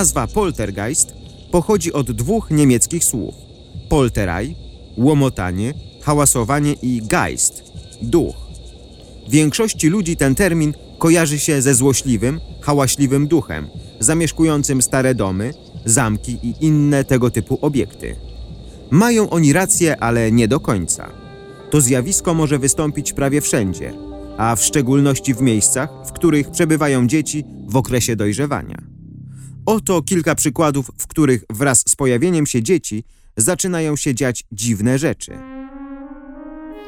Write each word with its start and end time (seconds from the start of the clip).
Nazwa 0.00 0.26
poltergeist 0.26 1.14
pochodzi 1.50 1.92
od 1.92 2.10
dwóch 2.10 2.50
niemieckich 2.50 3.04
słów: 3.04 3.34
polterei, 3.88 4.56
łomotanie, 4.96 5.74
hałasowanie 6.02 6.72
i 6.72 7.02
geist, 7.02 7.62
duch. 8.02 8.34
Większości 9.28 9.88
ludzi 9.88 10.16
ten 10.16 10.34
termin 10.34 10.74
kojarzy 10.98 11.38
się 11.38 11.62
ze 11.62 11.74
złośliwym, 11.74 12.40
hałaśliwym 12.60 13.26
duchem, 13.26 13.68
zamieszkującym 14.00 14.82
stare 14.82 15.14
domy, 15.14 15.54
zamki 15.84 16.38
i 16.42 16.54
inne 16.60 17.04
tego 17.04 17.30
typu 17.30 17.58
obiekty. 17.62 18.16
Mają 18.90 19.30
oni 19.30 19.52
rację, 19.52 20.00
ale 20.00 20.32
nie 20.32 20.48
do 20.48 20.60
końca. 20.60 21.10
To 21.70 21.80
zjawisko 21.80 22.34
może 22.34 22.58
wystąpić 22.58 23.12
prawie 23.12 23.40
wszędzie, 23.40 23.92
a 24.38 24.56
w 24.56 24.64
szczególności 24.64 25.34
w 25.34 25.40
miejscach, 25.40 25.90
w 26.06 26.12
których 26.12 26.50
przebywają 26.50 27.06
dzieci 27.06 27.44
w 27.66 27.76
okresie 27.76 28.16
dojrzewania. 28.16 28.89
Oto 29.70 30.02
kilka 30.02 30.34
przykładów, 30.34 30.90
w 30.98 31.06
których 31.06 31.44
wraz 31.50 31.84
z 31.88 31.96
pojawieniem 31.96 32.46
się 32.46 32.62
dzieci 32.62 33.04
zaczynają 33.36 33.96
się 33.96 34.14
dziać 34.14 34.44
dziwne 34.52 34.98
rzeczy. 34.98 35.38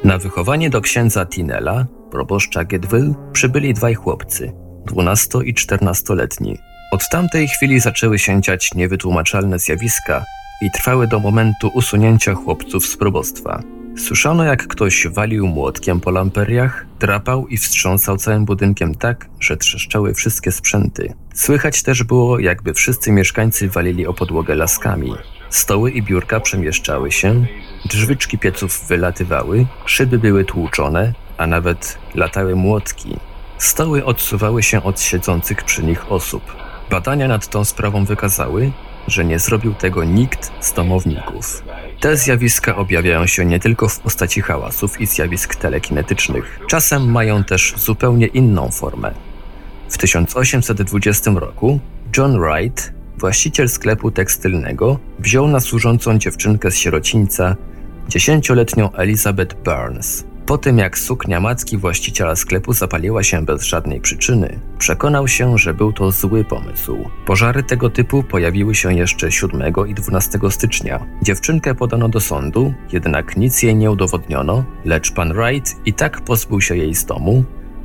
Na 0.05 0.19
wychowanie 0.19 0.71
do 0.71 0.81
księdza 0.81 1.27
Tinela, 1.27 1.87
proboszcza 2.11 2.65
Gedwyl, 2.65 3.15
przybyli 3.33 3.75
dwaj 3.75 3.95
chłopcy, 3.95 4.53
12 4.87 5.39
i 5.45 5.55
14-letni. 5.55 6.59
Od 6.93 7.09
tamtej 7.09 7.49
chwili 7.49 7.81
zaczęły 7.81 8.19
się 8.19 8.41
dziać 8.41 8.75
niewytłumaczalne 8.75 9.59
zjawiska 9.59 10.25
i 10.63 10.71
trwały 10.71 11.07
do 11.07 11.21
momentu 11.21 11.71
usunięcia 11.75 12.35
chłopców 12.35 12.87
z 12.87 12.97
probostwa. 12.97 13.63
Słyszano, 13.99 14.45
jak 14.45 14.67
ktoś 14.67 15.07
walił 15.07 15.47
młotkiem 15.47 16.01
po 16.01 16.11
lamperiach, 16.11 16.87
drapał 17.01 17.47
i 17.47 17.59
wstrząsał 17.59 18.17
całym 18.17 18.45
budynkiem 18.45 18.95
tak, 18.95 19.29
że 19.41 19.57
trzeszczały 19.57 20.15
wszystkie 20.15 20.53
sprzęty. 20.53 21.15
Słychać 21.35 21.83
też 21.83 22.03
było, 22.03 22.39
jakby 22.39 22.75
wszyscy 22.75 23.13
mieszkańcy 23.13 23.69
walili 23.69 24.07
o 24.07 24.15
podłogę 24.15 24.55
laskami. 24.55 25.15
Stoły 25.51 25.91
i 25.91 26.03
biurka 26.03 26.41
przemieszczały 26.41 27.13
się, 27.13 27.47
drzwyczki 27.85 28.39
pieców 28.39 28.87
wylatywały, 28.89 29.67
szyby 29.87 30.19
były 30.19 30.45
tłuczone, 30.45 31.13
a 31.39 31.47
nawet 31.47 31.99
latały 32.15 32.57
młotki. 32.57 33.17
Stoły 33.59 34.05
odsuwały 34.05 34.63
się 34.63 34.83
od 34.83 35.01
siedzących 35.01 35.65
przy 35.65 35.83
nich 35.83 36.13
osób. 36.13 36.43
Badania 36.91 37.29
nad 37.29 37.49
tą 37.49 37.65
sprawą 37.65 38.05
wykazały, 38.05 38.73
że 39.09 39.25
nie 39.25 39.39
zrobił 39.39 39.75
tego 39.75 40.05
nikt 40.05 40.53
z 40.61 40.73
domowników. 40.73 41.63
Te 42.03 42.17
zjawiska 42.17 42.77
objawiają 42.77 43.27
się 43.27 43.45
nie 43.45 43.61
tylko 43.61 43.89
w 43.89 44.01
postaci 44.01 44.41
hałasów 44.41 45.01
i 45.01 45.07
zjawisk 45.07 45.55
telekinetycznych, 45.55 46.61
czasem 46.67 47.11
mają 47.11 47.45
też 47.45 47.75
zupełnie 47.77 48.27
inną 48.27 48.71
formę. 48.71 49.15
W 49.89 49.99
1820 49.99 51.31
roku 51.31 51.81
John 52.17 52.41
Wright, 52.41 52.93
właściciel 53.19 53.69
sklepu 53.69 54.11
tekstylnego, 54.11 54.99
wziął 55.19 55.49
na 55.49 55.61
służącą 55.61 56.19
dziewczynkę 56.19 56.71
z 56.71 56.77
sierocińca, 56.77 57.57
dziesięcioletnią 58.09 58.93
Elizabeth 58.93 59.57
Burns. 59.57 60.25
Po 60.47 60.59
tym 60.59 60.79
jak 60.79 60.99
suknia 60.99 61.41
matki 61.41 61.79
właściciela 61.79 62.37
sklepu 62.37 62.73
zapaliła 62.73 63.23
się 63.23 63.45
bez 63.45 63.63
żadnej 63.63 64.01
przyczyny, 64.01 64.61
przekonał 64.79 65.29
się, 65.29 65.59
że 65.59 65.75
był 65.75 65.93
to 65.93 66.11
zły 66.11 66.45
pomysł. 66.45 67.11
Pożary 67.27 67.63
tego 67.63 67.91
typu 67.91 68.23
pojawiły 68.23 68.75
się 68.75 68.95
jeszcze 68.95 69.33
7 69.33 69.73
i 69.89 69.95
12 69.95 70.39
stycznia. 70.51 71.07
Dziewczynkę 71.23 71.75
podano 71.75 72.09
do 72.09 72.21
sądu, 72.21 72.75
jednak 72.93 73.37
nic 73.37 73.63
jej 73.63 73.77
nie 73.77 73.91
udowodniono, 73.91 74.65
lecz 74.85 75.13
pan 75.13 75.33
Wright 75.33 75.77
i 75.87 75.93
tak 75.93 76.21
pozbył 76.21 76.61
się 76.61 76.77
jej 76.77 76.95
z 76.95 77.05
domu 77.05 77.45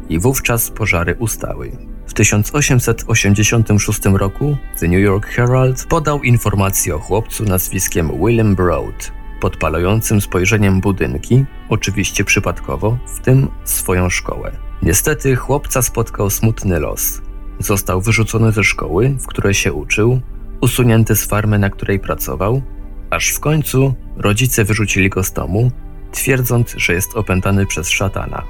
i 0.09 0.19
wówczas 0.19 0.69
pożary 0.69 1.15
ustały. 1.19 1.71
W 2.07 2.13
1886 2.13 4.05
roku 4.05 4.57
The 4.79 4.87
New 4.87 4.99
York 4.99 5.25
Herald 5.25 5.85
podał 5.89 6.23
informację 6.23 6.95
o 6.95 6.99
chłopcu 6.99 7.43
nazwiskiem 7.43 8.11
William 8.19 8.55
Broad, 8.55 9.11
podpalającym 9.39 10.21
spojrzeniem 10.21 10.81
budynki, 10.81 11.45
oczywiście 11.69 12.23
przypadkowo, 12.23 12.97
w 13.07 13.19
tym 13.19 13.47
swoją 13.63 14.09
szkołę. 14.09 14.51
Niestety 14.83 15.35
chłopca 15.35 15.81
spotkał 15.81 16.29
smutny 16.29 16.79
los. 16.79 17.21
Został 17.59 18.01
wyrzucony 18.01 18.51
ze 18.51 18.63
szkoły, 18.63 19.15
w 19.19 19.27
której 19.27 19.53
się 19.53 19.73
uczył, 19.73 20.21
usunięty 20.61 21.15
z 21.15 21.25
farmy, 21.25 21.59
na 21.59 21.69
której 21.69 21.99
pracował, 21.99 22.61
aż 23.09 23.29
w 23.29 23.39
końcu 23.39 23.93
rodzice 24.17 24.63
wyrzucili 24.63 25.09
go 25.09 25.23
z 25.23 25.31
domu, 25.31 25.71
twierdząc, 26.11 26.73
że 26.77 26.93
jest 26.93 27.15
opętany 27.15 27.65
przez 27.65 27.89
szatana. 27.89 28.43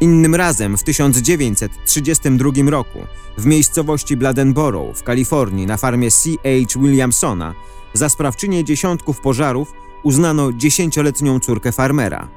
Innym 0.00 0.34
razem 0.34 0.76
w 0.76 0.82
1932 0.82 2.70
roku 2.70 2.98
w 3.38 3.46
miejscowości 3.46 4.16
Bladenboro 4.16 4.92
w 4.94 5.02
Kalifornii 5.02 5.66
na 5.66 5.76
farmie 5.76 6.10
C.H. 6.10 6.80
Williamsona 6.80 7.54
za 7.94 8.08
sprawczynię 8.08 8.64
dziesiątków 8.64 9.20
pożarów 9.20 9.72
uznano 10.02 10.52
dziesięcioletnią 10.52 11.40
córkę 11.40 11.72
farmera. 11.72 12.28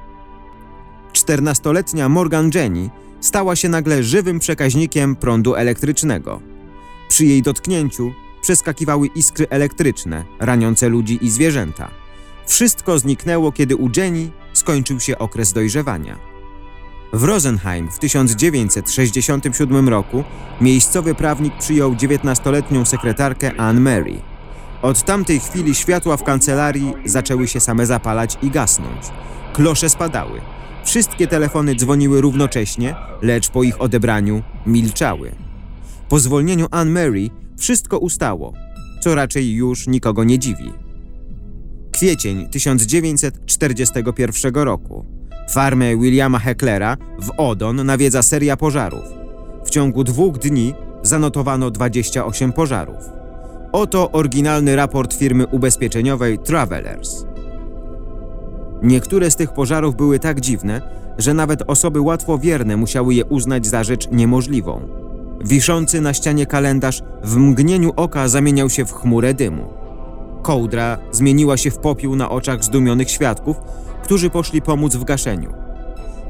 Czternastoletnia 1.12 2.08
Morgan 2.08 2.50
Jenny 2.54 2.90
stała 3.20 3.56
się 3.56 3.68
nagle 3.68 4.02
żywym 4.02 4.38
przekaźnikiem 4.38 5.16
prądu 5.16 5.54
elektrycznego. 5.54 6.40
Przy 7.08 7.24
jej 7.24 7.42
dotknięciu 7.42 8.12
przeskakiwały 8.42 9.06
iskry 9.06 9.46
elektryczne, 9.50 10.24
raniące 10.38 10.88
ludzi 10.88 11.18
i 11.22 11.30
zwierzęta. 11.30 11.90
Wszystko 12.46 12.98
zniknęło, 12.98 13.52
kiedy 13.52 13.76
u 13.76 13.90
Jenny 13.96 14.30
skończył 14.52 15.00
się 15.00 15.18
okres 15.18 15.52
dojrzewania. 15.52 16.30
W 17.12 17.24
Rosenheim 17.24 17.90
w 17.90 17.98
1967 17.98 19.88
roku 19.88 20.24
miejscowy 20.60 21.14
prawnik 21.14 21.58
przyjął 21.58 21.94
19-letnią 21.94 22.84
sekretarkę 22.84 23.60
Anne 23.60 23.80
Mary. 23.80 24.29
Od 24.82 25.02
tamtej 25.02 25.40
chwili 25.40 25.74
światła 25.74 26.16
w 26.16 26.24
kancelarii 26.24 26.94
zaczęły 27.04 27.48
się 27.48 27.60
same 27.60 27.86
zapalać 27.86 28.38
i 28.42 28.50
gasnąć. 28.50 29.06
Klosze 29.52 29.88
spadały. 29.88 30.40
Wszystkie 30.84 31.26
telefony 31.26 31.74
dzwoniły 31.74 32.20
równocześnie, 32.20 32.94
lecz 33.22 33.50
po 33.50 33.62
ich 33.62 33.80
odebraniu 33.80 34.42
milczały. 34.66 35.32
Po 36.08 36.18
zwolnieniu 36.18 36.66
Anne 36.70 36.90
Mary 36.90 37.30
wszystko 37.58 37.98
ustało, 37.98 38.52
co 39.00 39.14
raczej 39.14 39.52
już 39.52 39.86
nikogo 39.86 40.24
nie 40.24 40.38
dziwi. 40.38 40.72
Kwiecień 41.92 42.48
1941 42.48 44.54
roku. 44.54 45.04
Farmę 45.50 45.96
Williama 45.96 46.38
Hecklera 46.38 46.96
w 47.22 47.30
Odon 47.36 47.86
nawiedza 47.86 48.22
seria 48.22 48.56
pożarów. 48.56 49.04
W 49.64 49.70
ciągu 49.70 50.04
dwóch 50.04 50.38
dni 50.38 50.74
zanotowano 51.02 51.70
28 51.70 52.52
pożarów. 52.52 53.19
Oto 53.72 54.10
oryginalny 54.10 54.76
raport 54.76 55.14
firmy 55.14 55.46
ubezpieczeniowej 55.46 56.38
Travelers. 56.38 57.24
Niektóre 58.82 59.30
z 59.30 59.36
tych 59.36 59.52
pożarów 59.52 59.96
były 59.96 60.18
tak 60.18 60.40
dziwne, 60.40 60.80
że 61.18 61.34
nawet 61.34 61.62
osoby 61.66 62.00
łatwowierne 62.00 62.76
musiały 62.76 63.14
je 63.14 63.24
uznać 63.24 63.66
za 63.66 63.84
rzecz 63.84 64.08
niemożliwą. 64.10 64.80
Wiszący 65.44 66.00
na 66.00 66.14
ścianie 66.14 66.46
kalendarz 66.46 67.02
w 67.24 67.36
mgnieniu 67.36 67.92
oka 67.96 68.28
zamieniał 68.28 68.70
się 68.70 68.84
w 68.84 68.92
chmurę 68.92 69.34
dymu. 69.34 69.68
Kołdra 70.42 70.98
zmieniła 71.12 71.56
się 71.56 71.70
w 71.70 71.78
popiół 71.78 72.16
na 72.16 72.30
oczach 72.30 72.64
zdumionych 72.64 73.10
świadków, 73.10 73.56
którzy 74.04 74.30
poszli 74.30 74.62
pomóc 74.62 74.96
w 74.96 75.04
gaszeniu. 75.04 75.52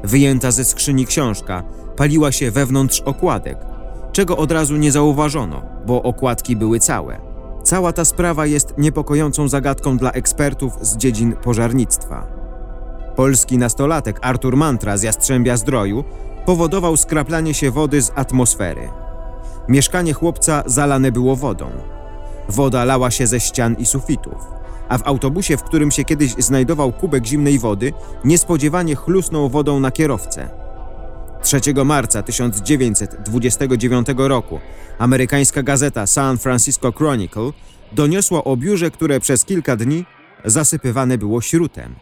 Wyjęta 0.03 0.51
ze 0.51 0.65
skrzyni 0.65 1.05
książka 1.05 1.63
paliła 1.95 2.31
się 2.31 2.51
wewnątrz 2.51 3.01
okładek, 3.01 3.57
czego 4.11 4.37
od 4.37 4.51
razu 4.51 4.75
nie 4.75 4.91
zauważono, 4.91 5.61
bo 5.85 6.03
okładki 6.03 6.55
były 6.55 6.79
całe. 6.79 7.30
Cała 7.63 7.93
ta 7.93 8.05
sprawa 8.05 8.45
jest 8.45 8.73
niepokojącą 8.77 9.47
zagadką 9.47 9.97
dla 9.97 10.11
ekspertów 10.11 10.73
z 10.81 10.97
dziedzin 10.97 11.35
pożarnictwa. 11.35 12.27
Polski 13.15 13.57
nastolatek 13.57 14.19
Artur 14.21 14.57
Mantra 14.57 14.97
z 14.97 15.03
Jastrzębia 15.03 15.57
Zdroju 15.57 16.03
powodował 16.45 16.97
skraplanie 16.97 17.53
się 17.53 17.71
wody 17.71 18.01
z 18.01 18.11
atmosfery. 18.15 18.89
Mieszkanie 19.67 20.13
chłopca 20.13 20.63
zalane 20.65 21.11
było 21.11 21.35
wodą. 21.35 21.69
Woda 22.49 22.85
lała 22.85 23.11
się 23.11 23.27
ze 23.27 23.39
ścian 23.39 23.75
i 23.79 23.85
sufitów, 23.85 24.47
a 24.89 24.97
w 24.97 25.07
autobusie, 25.07 25.57
w 25.57 25.63
którym 25.63 25.91
się 25.91 26.03
kiedyś 26.03 26.35
znajdował 26.37 26.91
kubek 26.91 27.25
zimnej 27.25 27.59
wody, 27.59 27.93
niespodziewanie 28.23 28.95
chlusnął 28.95 29.49
wodą 29.49 29.79
na 29.79 29.91
kierowcę. 29.91 30.49
3 31.41 31.59
marca 31.85 32.23
1929 32.23 34.07
roku 34.17 34.59
amerykańska 34.99 35.63
gazeta 35.63 36.07
San 36.07 36.37
Francisco 36.37 36.91
Chronicle 36.91 37.51
doniosła 37.91 38.43
o 38.43 38.57
biurze, 38.57 38.91
które 38.91 39.19
przez 39.19 39.45
kilka 39.45 39.75
dni 39.75 40.05
zasypywane 40.45 41.17
było 41.17 41.41
śrutem. 41.41 41.95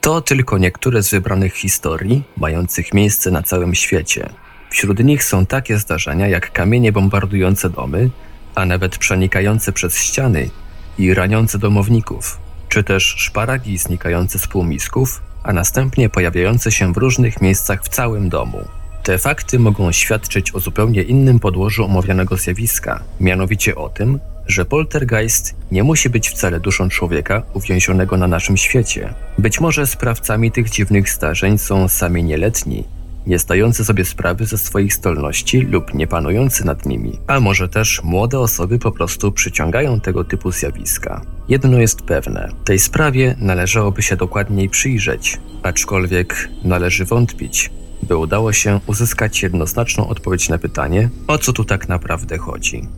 To 0.00 0.20
tylko 0.20 0.58
niektóre 0.58 1.02
z 1.02 1.10
wybranych 1.10 1.54
historii 1.54 2.22
mających 2.36 2.94
miejsce 2.94 3.30
na 3.30 3.42
całym 3.42 3.74
świecie. 3.74 4.28
Wśród 4.70 5.04
nich 5.04 5.24
są 5.24 5.46
takie 5.46 5.78
zdarzenia 5.78 6.28
jak 6.28 6.52
kamienie 6.52 6.92
bombardujące 6.92 7.70
domy, 7.70 8.10
a 8.54 8.66
nawet 8.66 8.98
przenikające 8.98 9.72
przez 9.72 9.98
ściany 9.98 10.50
i 10.98 11.14
raniące 11.14 11.58
domowników, 11.58 12.38
czy 12.68 12.84
też 12.84 13.04
szparagi 13.18 13.78
znikające 13.78 14.38
z 14.38 14.46
półmisków, 14.46 15.22
a 15.44 15.52
następnie 15.52 16.08
pojawiające 16.08 16.72
się 16.72 16.92
w 16.92 16.96
różnych 16.96 17.40
miejscach 17.40 17.84
w 17.84 17.88
całym 17.88 18.28
domu. 18.28 18.58
Te 19.02 19.18
fakty 19.18 19.58
mogą 19.58 19.92
świadczyć 19.92 20.54
o 20.54 20.60
zupełnie 20.60 21.02
innym 21.02 21.40
podłożu 21.40 21.84
omawianego 21.84 22.36
zjawiska, 22.36 23.00
mianowicie 23.20 23.74
o 23.74 23.88
tym, 23.88 24.20
że 24.46 24.64
poltergeist 24.64 25.54
nie 25.72 25.82
musi 25.82 26.10
być 26.10 26.28
wcale 26.28 26.60
duszą 26.60 26.88
człowieka 26.88 27.42
uwięzionego 27.54 28.16
na 28.16 28.26
naszym 28.26 28.56
świecie. 28.56 29.14
Być 29.38 29.60
może 29.60 29.86
sprawcami 29.86 30.52
tych 30.52 30.70
dziwnych 30.70 31.10
zdarzeń 31.10 31.58
są 31.58 31.88
sami 31.88 32.24
nieletni, 32.24 32.84
nie 33.26 33.38
zdający 33.38 33.84
sobie 33.84 34.04
sprawy 34.04 34.46
ze 34.46 34.58
swoich 34.58 34.94
zdolności 34.94 35.60
lub 35.60 35.94
nie 35.94 36.06
panujący 36.06 36.66
nad 36.66 36.86
nimi, 36.86 37.18
a 37.26 37.40
może 37.40 37.68
też 37.68 38.02
młode 38.04 38.38
osoby 38.38 38.78
po 38.78 38.92
prostu 38.92 39.32
przyciągają 39.32 40.00
tego 40.00 40.24
typu 40.24 40.52
zjawiska. 40.52 41.20
Jedno 41.48 41.78
jest 41.78 42.02
pewne, 42.02 42.48
tej 42.64 42.78
sprawie 42.78 43.34
należałoby 43.38 44.02
się 44.02 44.16
dokładniej 44.16 44.68
przyjrzeć, 44.68 45.40
aczkolwiek 45.62 46.48
należy 46.64 47.04
wątpić, 47.04 47.70
by 48.02 48.16
udało 48.16 48.52
się 48.52 48.80
uzyskać 48.86 49.42
jednoznaczną 49.42 50.08
odpowiedź 50.08 50.48
na 50.48 50.58
pytanie, 50.58 51.10
o 51.26 51.38
co 51.38 51.52
tu 51.52 51.64
tak 51.64 51.88
naprawdę 51.88 52.38
chodzi. 52.38 52.88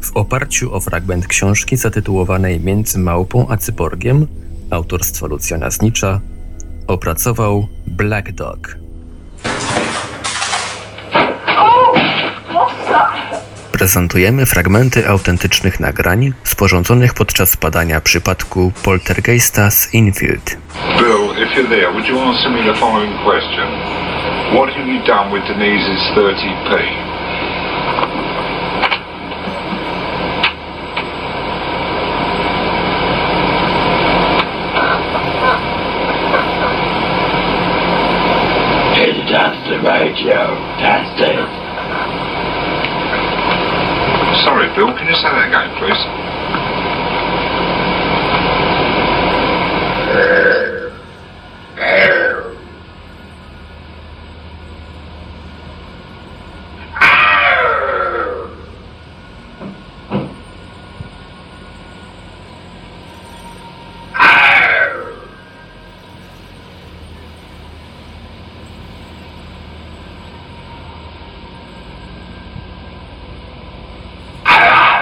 W 0.00 0.16
oparciu 0.16 0.74
o 0.74 0.80
fragment 0.80 1.26
książki 1.26 1.76
zatytułowanej 1.76 2.60
Między 2.60 2.98
małpą 2.98 3.46
a 3.48 3.56
cyborgiem 3.56 4.26
autorstwa 4.70 5.26
Lucjana 5.26 5.70
Znicza 5.70 6.20
opracował 6.86 7.68
Black 7.86 8.32
Dog. 8.32 8.87
Prezentujemy 13.78 14.46
fragmenty 14.46 15.08
autentycznych 15.08 15.80
nagrań 15.80 16.32
sporządzonych 16.44 17.14
podczas 17.14 17.56
badania 17.56 18.00
przypadku 18.00 18.72
poltergeista 18.82 19.70
z 19.70 19.94
Infield. 19.94 20.56
Bill, 20.98 21.42
if 21.42 21.54
you're 21.54 21.68
there, 21.68 21.92
would 21.92 22.08
you 22.08 22.20
answer 22.20 22.50
me 22.50 22.72
the 22.72 22.74
following 22.74 23.12
question? 23.24 23.66
What 24.52 24.70
have 24.70 24.88
you 24.88 25.06
done 25.06 25.32
with 25.32 25.46
Denise's 25.48 26.02
30p? 26.16 27.08
It's 38.96 39.30
just 39.30 39.68
the 39.70 39.78
radio. 39.80 40.56
That's 40.80 41.20
it. 41.20 41.67
Can 44.86 45.06
you 45.08 45.14
say 45.14 45.22
that 45.22 45.48
again, 45.48 45.76
please? 45.78 47.08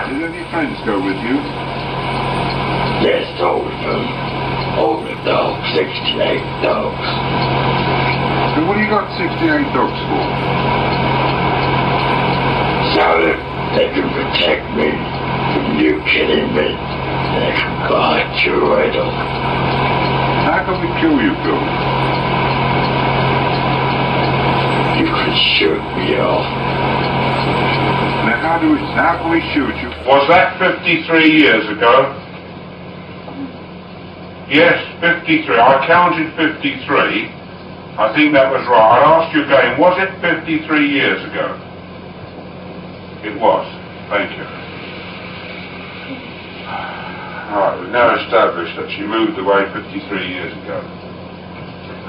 Did 0.06 0.22
any 0.22 0.48
friends 0.50 0.78
go 0.86 1.02
with 1.02 1.18
you? 1.26 1.36
Yes, 3.02 3.26
all 3.42 3.58
of 3.58 3.76
them. 3.82 4.04
All 4.78 5.02
the 5.02 5.18
dogs, 5.26 5.66
68 5.74 6.38
dogs. 6.62 7.08
So 8.54 8.64
what 8.64 8.78
do 8.78 8.80
you 8.80 8.88
got 8.88 9.10
68 9.18 9.66
dogs 9.74 9.98
for? 10.06 10.22
So 12.94 13.02
that 13.02 13.38
they 13.74 13.90
can 13.92 14.06
protect 14.14 14.64
me 14.78 14.94
from 15.52 15.74
you 15.82 15.98
killing 16.06 16.54
me. 16.54 16.70
They 16.70 17.52
can 17.58 17.74
guard 17.90 18.30
your 18.46 18.78
head 18.78 18.96
off. 18.96 19.12
How 20.46 20.62
can 20.64 20.80
we 20.80 20.88
kill 21.02 21.18
you, 21.18 21.34
Bill? 21.42 21.60
You 25.02 25.06
can 25.10 25.34
shoot 25.58 25.82
me 25.98 26.16
off. 26.22 26.46
Now 28.26 28.40
how 28.42 28.58
do 28.58 28.72
we, 28.72 28.78
how 28.78 29.18
can 29.22 29.30
we 29.30 29.40
shoot 29.54 29.76
you? 29.78 29.90
Was 30.16 30.32
that 30.32 30.56
53 30.56 31.28
years 31.28 31.68
ago? 31.68 32.16
Yes, 34.48 34.80
53. 35.04 35.44
I 35.60 35.84
counted 35.84 36.32
53. 36.32 36.80
I 38.00 38.16
think 38.16 38.32
that 38.32 38.48
was 38.48 38.64
right. 38.64 39.04
I'll 39.04 39.20
ask 39.20 39.36
you 39.36 39.44
again, 39.44 39.76
was 39.76 39.92
it 40.00 40.08
53 40.24 40.88
years 40.88 41.20
ago? 41.20 41.52
It 43.28 43.36
was. 43.36 43.68
Thank 44.08 44.32
you. 44.40 44.44
Ah, 46.64 47.52
Alright, 47.52 47.76
we've 47.84 47.92
now 47.92 48.16
established 48.16 48.72
that 48.80 48.88
she 48.96 49.04
moved 49.04 49.36
away 49.36 49.68
53 49.68 50.00
years 50.32 50.52
ago. 50.64 50.80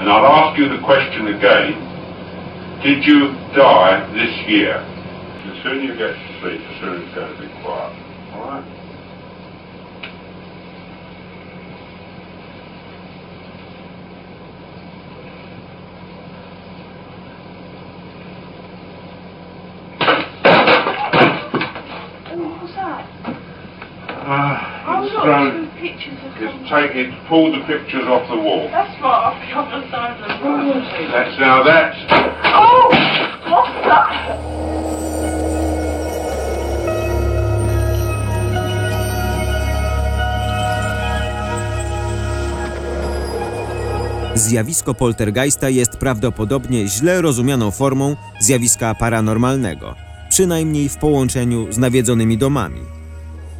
And 0.00 0.08
I'll 0.08 0.48
ask 0.48 0.56
you 0.56 0.72
the 0.72 0.80
question 0.80 1.28
again. 1.36 1.76
Did 2.80 3.04
you 3.04 3.36
die 3.52 4.00
this 4.16 4.32
year? 4.48 4.80
The 4.80 5.60
sooner 5.60 5.84
you 5.84 5.92
get 5.92 6.16
to 6.38 6.44
sleep, 6.44 6.60
the 6.60 6.80
sooner 6.80 7.02
it's 7.04 7.14
going 7.14 7.34
to 7.34 7.40
be 7.42 7.62
quiet. 7.62 7.94
What's? 8.32 8.68
Uh, 24.08 24.74
Oh, 24.90 25.04
it's 25.04 25.12
look, 25.14 25.22
thrown, 25.24 25.52
two 25.52 25.80
pictures 25.80 26.18
have 26.20 26.32
it's 26.36 26.70
take, 26.70 26.92
it's 26.96 27.28
pulled 27.28 27.54
the 27.54 27.64
pictures 27.66 28.04
off 28.08 28.28
the 28.28 28.36
wall. 28.36 28.68
That's 28.70 28.92
right, 29.00 29.24
off 29.24 29.36
the 29.40 29.52
other 29.56 29.84
side 29.90 30.20
of 30.20 30.28
the 30.28 30.44
room. 30.44 30.84
That's 31.12 31.38
now 31.38 31.62
that's 31.62 31.96
Oh, 32.44 32.88
what's 33.52 33.86
that? 33.86 34.57
Zjawisko 44.48 44.94
poltergeista 44.94 45.68
jest 45.68 45.96
prawdopodobnie 45.96 46.88
źle 46.88 47.22
rozumianą 47.22 47.70
formą 47.70 48.16
zjawiska 48.40 48.94
paranormalnego, 48.94 49.94
przynajmniej 50.28 50.88
w 50.88 50.96
połączeniu 50.96 51.72
z 51.72 51.78
nawiedzonymi 51.78 52.38
domami. 52.38 52.80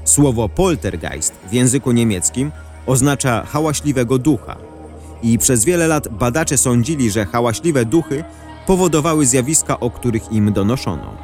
Słowo 0.04 0.48
poltergeist 0.48 1.34
w 1.50 1.52
języku 1.52 1.92
niemieckim 1.92 2.52
oznacza 2.86 3.44
hałaśliwego 3.46 4.18
ducha 4.18 4.56
i 5.22 5.38
przez 5.38 5.64
wiele 5.64 5.88
lat 5.88 6.08
badacze 6.08 6.58
sądzili, 6.58 7.10
że 7.10 7.26
hałaśliwe 7.26 7.84
duchy 7.84 8.24
powodowały 8.66 9.26
zjawiska, 9.26 9.80
o 9.80 9.90
których 9.90 10.32
im 10.32 10.52
donoszono. 10.52 11.16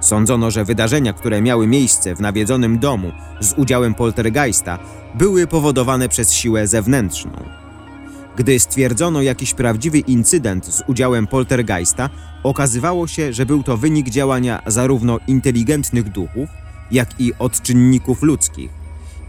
Sądzono, 0.00 0.50
że 0.50 0.64
wydarzenia, 0.64 1.12
które 1.12 1.42
miały 1.42 1.66
miejsce 1.66 2.14
w 2.16 2.20
nawiedzonym 2.20 2.78
domu 2.78 3.12
z 3.40 3.52
udziałem 3.52 3.94
poltergeista, 3.94 4.78
były 5.14 5.46
powodowane 5.46 6.08
przez 6.08 6.32
siłę 6.32 6.66
zewnętrzną. 6.66 7.61
Gdy 8.36 8.60
stwierdzono 8.60 9.22
jakiś 9.22 9.54
prawdziwy 9.54 9.98
incydent 9.98 10.66
z 10.66 10.82
udziałem 10.86 11.26
poltergeista, 11.26 12.10
okazywało 12.42 13.06
się, 13.06 13.32
że 13.32 13.46
był 13.46 13.62
to 13.62 13.76
wynik 13.76 14.10
działania 14.10 14.62
zarówno 14.66 15.18
inteligentnych 15.26 16.08
duchów, 16.08 16.48
jak 16.90 17.20
i 17.20 17.32
odczynników 17.38 18.22
ludzkich. 18.22 18.70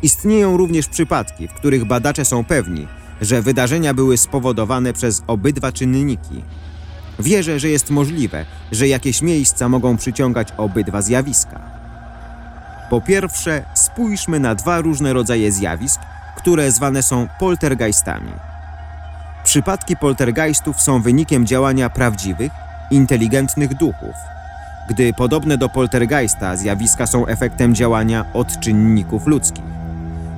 Istnieją 0.01 0.57
również 0.57 0.87
przypadki, 0.87 1.47
w 1.47 1.53
których 1.53 1.85
badacze 1.85 2.25
są 2.25 2.43
pewni, 2.43 2.87
że 3.21 3.41
wydarzenia 3.41 3.93
były 3.93 4.17
spowodowane 4.17 4.93
przez 4.93 5.23
obydwa 5.27 5.71
czynniki. 5.71 6.43
Wierzę, 7.19 7.59
że 7.59 7.69
jest 7.69 7.89
możliwe, 7.89 8.45
że 8.71 8.87
jakieś 8.87 9.21
miejsca 9.21 9.69
mogą 9.69 9.97
przyciągać 9.97 10.47
obydwa 10.57 11.01
zjawiska. 11.01 11.61
Po 12.89 13.01
pierwsze, 13.01 13.65
spójrzmy 13.75 14.39
na 14.39 14.55
dwa 14.55 14.81
różne 14.81 15.13
rodzaje 15.13 15.51
zjawisk, 15.51 15.99
które 16.37 16.71
zwane 16.71 17.03
są 17.03 17.27
poltergeistami. 17.39 18.31
Przypadki 19.53 19.97
poltergeistów 19.97 20.81
są 20.81 21.01
wynikiem 21.01 21.45
działania 21.45 21.89
prawdziwych, 21.89 22.51
inteligentnych 22.91 23.73
duchów, 23.77 24.15
gdy 24.89 25.13
podobne 25.13 25.57
do 25.57 25.69
poltergeista 25.69 26.57
zjawiska 26.57 27.07
są 27.07 27.25
efektem 27.25 27.75
działania 27.75 28.25
odczynników 28.33 29.27
ludzkich. 29.27 29.63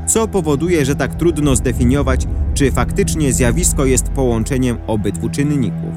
Co 0.05 0.27
powoduje, 0.27 0.85
że 0.85 0.95
tak 0.95 1.15
trudno 1.15 1.55
zdefiniować, 1.55 2.27
czy 2.53 2.71
faktycznie 2.71 3.33
zjawisko 3.33 3.85
jest 3.85 4.09
połączeniem 4.09 4.77
obydwu 4.87 5.29
czynników. 5.29 5.93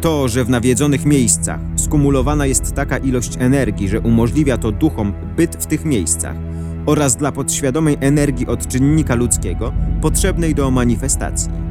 To, 0.00 0.28
że 0.28 0.44
w 0.44 0.50
nawiedzonych 0.50 1.04
miejscach 1.04 1.60
skumulowana 1.76 2.46
jest 2.46 2.74
taka 2.74 2.98
ilość 2.98 3.36
energii, 3.38 3.88
że 3.88 4.00
umożliwia 4.00 4.58
to 4.58 4.72
duchom 4.72 5.12
byt 5.36 5.56
w 5.56 5.66
tych 5.66 5.84
miejscach 5.84 6.36
oraz 6.86 7.16
dla 7.16 7.32
podświadomej 7.32 7.96
energii 8.00 8.46
od 8.46 8.68
czynnika 8.68 9.14
ludzkiego 9.14 9.72
potrzebnej 10.00 10.54
do 10.54 10.70
manifestacji. 10.70 11.67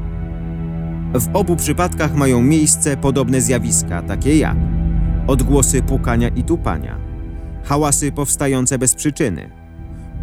W 1.20 1.30
obu 1.34 1.56
przypadkach 1.56 2.16
mają 2.16 2.42
miejsce 2.42 2.98
podobne 2.98 3.42
zjawiska, 3.42 4.02
takie 4.02 4.38
jak 4.38 4.58
odgłosy 5.28 5.82
pukania 5.82 6.28
i 6.28 6.44
tupania, 6.44 6.98
hałasy 7.64 8.12
powstające 8.12 8.80
bez 8.80 8.96
przyczyny, 8.96 9.52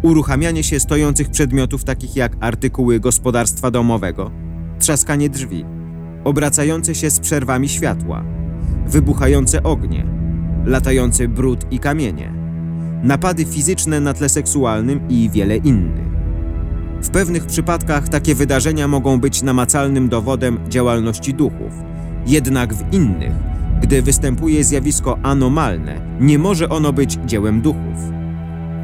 uruchamianie 0.01 0.63
się 0.63 0.79
stojących 0.79 1.29
przedmiotów 1.29 1.83
takich 1.83 2.15
jak 2.15 2.35
artykuły 2.39 2.99
gospodarstwa 2.99 3.71
domowego, 3.71 4.31
trzaskanie 4.79 5.29
drzwi, 5.29 5.65
obracające 6.23 6.95
się 6.95 7.09
z 7.09 7.19
przerwami 7.19 7.69
światła, 7.69 8.23
wybuchające 8.87 9.63
ognie, 9.63 10.05
latający 10.65 11.27
brud 11.27 11.65
i 11.71 11.79
kamienie, 11.79 12.33
napady 13.03 13.45
fizyczne 13.45 13.99
na 13.99 14.13
tle 14.13 14.29
seksualnym 14.29 15.09
i 15.09 15.29
wiele 15.29 15.57
innych. 15.57 16.14
W 17.01 17.09
pewnych 17.09 17.45
przypadkach 17.45 18.09
takie 18.09 18.35
wydarzenia 18.35 18.87
mogą 18.87 19.19
być 19.19 19.41
namacalnym 19.41 20.09
dowodem 20.09 20.59
działalności 20.69 21.33
duchów, 21.33 21.73
jednak 22.27 22.73
w 22.73 22.93
innych, 22.93 23.33
gdy 23.81 24.01
występuje 24.01 24.63
zjawisko 24.63 25.17
anomalne, 25.23 26.01
nie 26.19 26.39
może 26.39 26.69
ono 26.69 26.93
być 26.93 27.17
dziełem 27.25 27.61
duchów. 27.61 28.24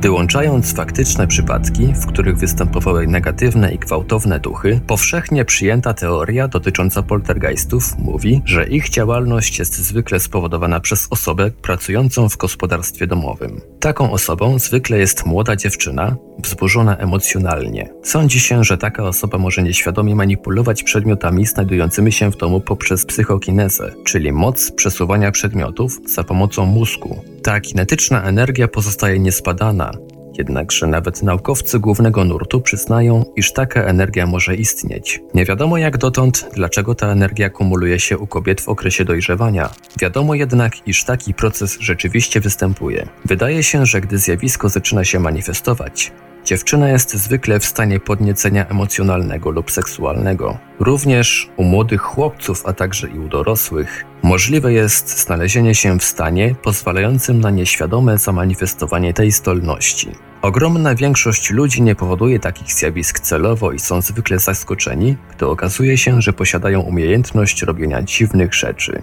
Wyłączając 0.01 0.73
faktyczne 0.73 1.27
przypadki, 1.27 1.93
w 1.93 2.05
których 2.05 2.37
występowały 2.37 3.07
negatywne 3.07 3.73
i 3.73 3.79
gwałtowne 3.79 4.39
duchy, 4.39 4.79
powszechnie 4.87 5.45
przyjęta 5.45 5.93
teoria 5.93 6.47
dotycząca 6.47 7.03
poltergeistów 7.03 7.97
mówi, 7.97 8.41
że 8.45 8.67
ich 8.67 8.89
działalność 8.89 9.59
jest 9.59 9.77
zwykle 9.77 10.19
spowodowana 10.19 10.79
przez 10.79 11.07
osobę 11.09 11.51
pracującą 11.61 12.29
w 12.29 12.37
gospodarstwie 12.37 13.07
domowym. 13.07 13.61
Taką 13.79 14.11
osobą 14.11 14.59
zwykle 14.59 14.99
jest 14.99 15.25
młoda 15.25 15.55
dziewczyna, 15.55 16.15
wzburzona 16.39 16.97
emocjonalnie. 16.97 17.89
Sądzi 18.03 18.39
się, 18.39 18.63
że 18.63 18.77
taka 18.77 19.03
osoba 19.03 19.37
może 19.37 19.63
nieświadomie 19.63 20.15
manipulować 20.15 20.83
przedmiotami 20.83 21.45
znajdującymi 21.45 22.11
się 22.11 22.31
w 22.31 22.37
domu 22.37 22.61
poprzez 22.61 23.05
psychokinezę, 23.05 23.91
czyli 24.05 24.31
moc 24.31 24.71
przesuwania 24.71 25.31
przedmiotów 25.31 25.99
za 26.05 26.23
pomocą 26.23 26.65
mózgu. 26.65 27.21
Ta 27.43 27.59
kinetyczna 27.59 28.23
energia 28.23 28.67
pozostaje 28.67 29.19
niespadana, 29.19 29.91
jednakże 30.37 30.87
nawet 30.87 31.23
naukowcy 31.23 31.79
głównego 31.79 32.25
nurtu 32.25 32.61
przyznają, 32.61 33.25
iż 33.35 33.53
taka 33.53 33.83
energia 33.83 34.27
może 34.27 34.55
istnieć. 34.55 35.19
Nie 35.33 35.45
wiadomo 35.45 35.77
jak 35.77 35.97
dotąd, 35.97 36.49
dlaczego 36.53 36.95
ta 36.95 37.07
energia 37.07 37.49
kumuluje 37.49 37.99
się 37.99 38.17
u 38.17 38.27
kobiet 38.27 38.61
w 38.61 38.69
okresie 38.69 39.05
dojrzewania. 39.05 39.69
Wiadomo 39.99 40.35
jednak, 40.35 40.87
iż 40.87 41.05
taki 41.05 41.33
proces 41.33 41.77
rzeczywiście 41.79 42.39
występuje. 42.39 43.07
Wydaje 43.25 43.63
się, 43.63 43.85
że 43.85 44.01
gdy 44.01 44.17
zjawisko 44.17 44.69
zaczyna 44.69 45.03
się 45.03 45.19
manifestować, 45.19 46.11
Dziewczyna 46.45 46.89
jest 46.89 47.13
zwykle 47.15 47.59
w 47.59 47.65
stanie 47.65 47.99
podniecenia 47.99 48.67
emocjonalnego 48.67 49.49
lub 49.51 49.71
seksualnego. 49.71 50.57
Również 50.79 51.49
u 51.57 51.63
młodych 51.63 52.01
chłopców, 52.01 52.63
a 52.65 52.73
także 52.73 53.07
i 53.07 53.19
u 53.19 53.27
dorosłych, 53.27 54.05
możliwe 54.23 54.73
jest 54.73 55.19
znalezienie 55.19 55.75
się 55.75 55.99
w 55.99 56.03
stanie 56.03 56.55
pozwalającym 56.63 57.39
na 57.39 57.49
nieświadome 57.49 58.17
zamanifestowanie 58.17 59.13
tej 59.13 59.31
zdolności. 59.31 60.11
Ogromna 60.41 60.95
większość 60.95 61.51
ludzi 61.51 61.81
nie 61.81 61.95
powoduje 61.95 62.39
takich 62.39 62.73
zjawisk 62.73 63.19
celowo 63.19 63.71
i 63.71 63.79
są 63.79 64.01
zwykle 64.01 64.39
zaskoczeni, 64.39 65.17
gdy 65.35 65.47
okazuje 65.47 65.97
się, 65.97 66.21
że 66.21 66.33
posiadają 66.33 66.81
umiejętność 66.81 67.61
robienia 67.61 68.01
dziwnych 68.01 68.53
rzeczy. 68.53 69.01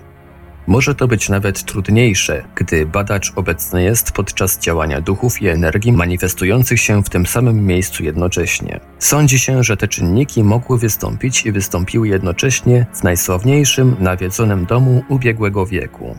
Może 0.68 0.94
to 0.94 1.08
być 1.08 1.28
nawet 1.28 1.64
trudniejsze, 1.64 2.44
gdy 2.54 2.86
badacz 2.86 3.32
obecny 3.36 3.82
jest 3.82 4.12
podczas 4.12 4.58
działania 4.58 5.00
duchów 5.00 5.42
i 5.42 5.48
energii 5.48 5.92
manifestujących 5.92 6.80
się 6.80 7.02
w 7.02 7.08
tym 7.08 7.26
samym 7.26 7.66
miejscu 7.66 8.04
jednocześnie. 8.04 8.80
Sądzi 8.98 9.38
się, 9.38 9.62
że 9.62 9.76
te 9.76 9.88
czynniki 9.88 10.44
mogły 10.44 10.78
wystąpić 10.78 11.46
i 11.46 11.52
wystąpiły 11.52 12.08
jednocześnie 12.08 12.86
w 12.94 13.02
najsławniejszym 13.02 13.96
nawiedzonym 14.00 14.66
domu 14.66 15.04
ubiegłego 15.08 15.66
wieku. 15.66 16.16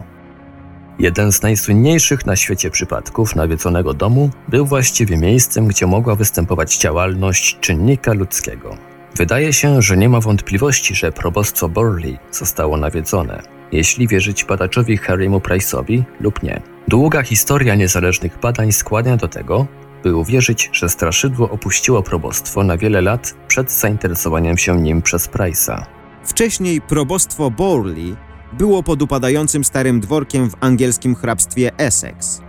Jeden 0.99 1.31
z 1.31 1.41
najsłynniejszych 1.41 2.25
na 2.25 2.35
świecie 2.35 2.69
przypadków 2.69 3.35
nawiedzonego 3.35 3.93
domu 3.93 4.29
był 4.47 4.65
właściwie 4.65 5.17
miejscem, 5.17 5.67
gdzie 5.67 5.87
mogła 5.87 6.15
występować 6.15 6.77
działalność 6.77 7.57
czynnika 7.59 8.13
ludzkiego. 8.13 8.77
Wydaje 9.15 9.53
się, 9.53 9.81
że 9.81 9.97
nie 9.97 10.09
ma 10.09 10.19
wątpliwości, 10.19 10.95
że 10.95 11.11
probostwo 11.11 11.69
Borley 11.69 12.17
zostało 12.31 12.77
nawiedzone 12.77 13.58
jeśli 13.71 14.07
wierzyć 14.07 14.45
badaczowi 14.45 14.97
Harry'mu 14.97 15.39
Price'owi 15.39 16.03
lub 16.19 16.43
nie. 16.43 16.61
Długa 16.87 17.23
historia 17.23 17.75
niezależnych 17.75 18.39
badań 18.39 18.71
skłania 18.71 19.17
do 19.17 19.27
tego, 19.27 19.67
by 20.03 20.15
uwierzyć, 20.15 20.69
że 20.73 20.89
straszydło 20.89 21.49
opuściło 21.49 22.03
probostwo 22.03 22.63
na 22.63 22.77
wiele 22.77 23.01
lat 23.01 23.35
przed 23.47 23.71
zainteresowaniem 23.71 24.57
się 24.57 24.81
nim 24.81 25.01
przez 25.01 25.29
Price'a. 25.29 25.83
Wcześniej 26.23 26.81
probostwo 26.81 27.51
Borley 27.51 28.15
było 28.53 28.83
podupadającym 28.83 29.63
starym 29.63 29.99
dworkiem 29.99 30.49
w 30.49 30.55
angielskim 30.59 31.15
hrabstwie 31.15 31.71
Essex. 31.77 32.41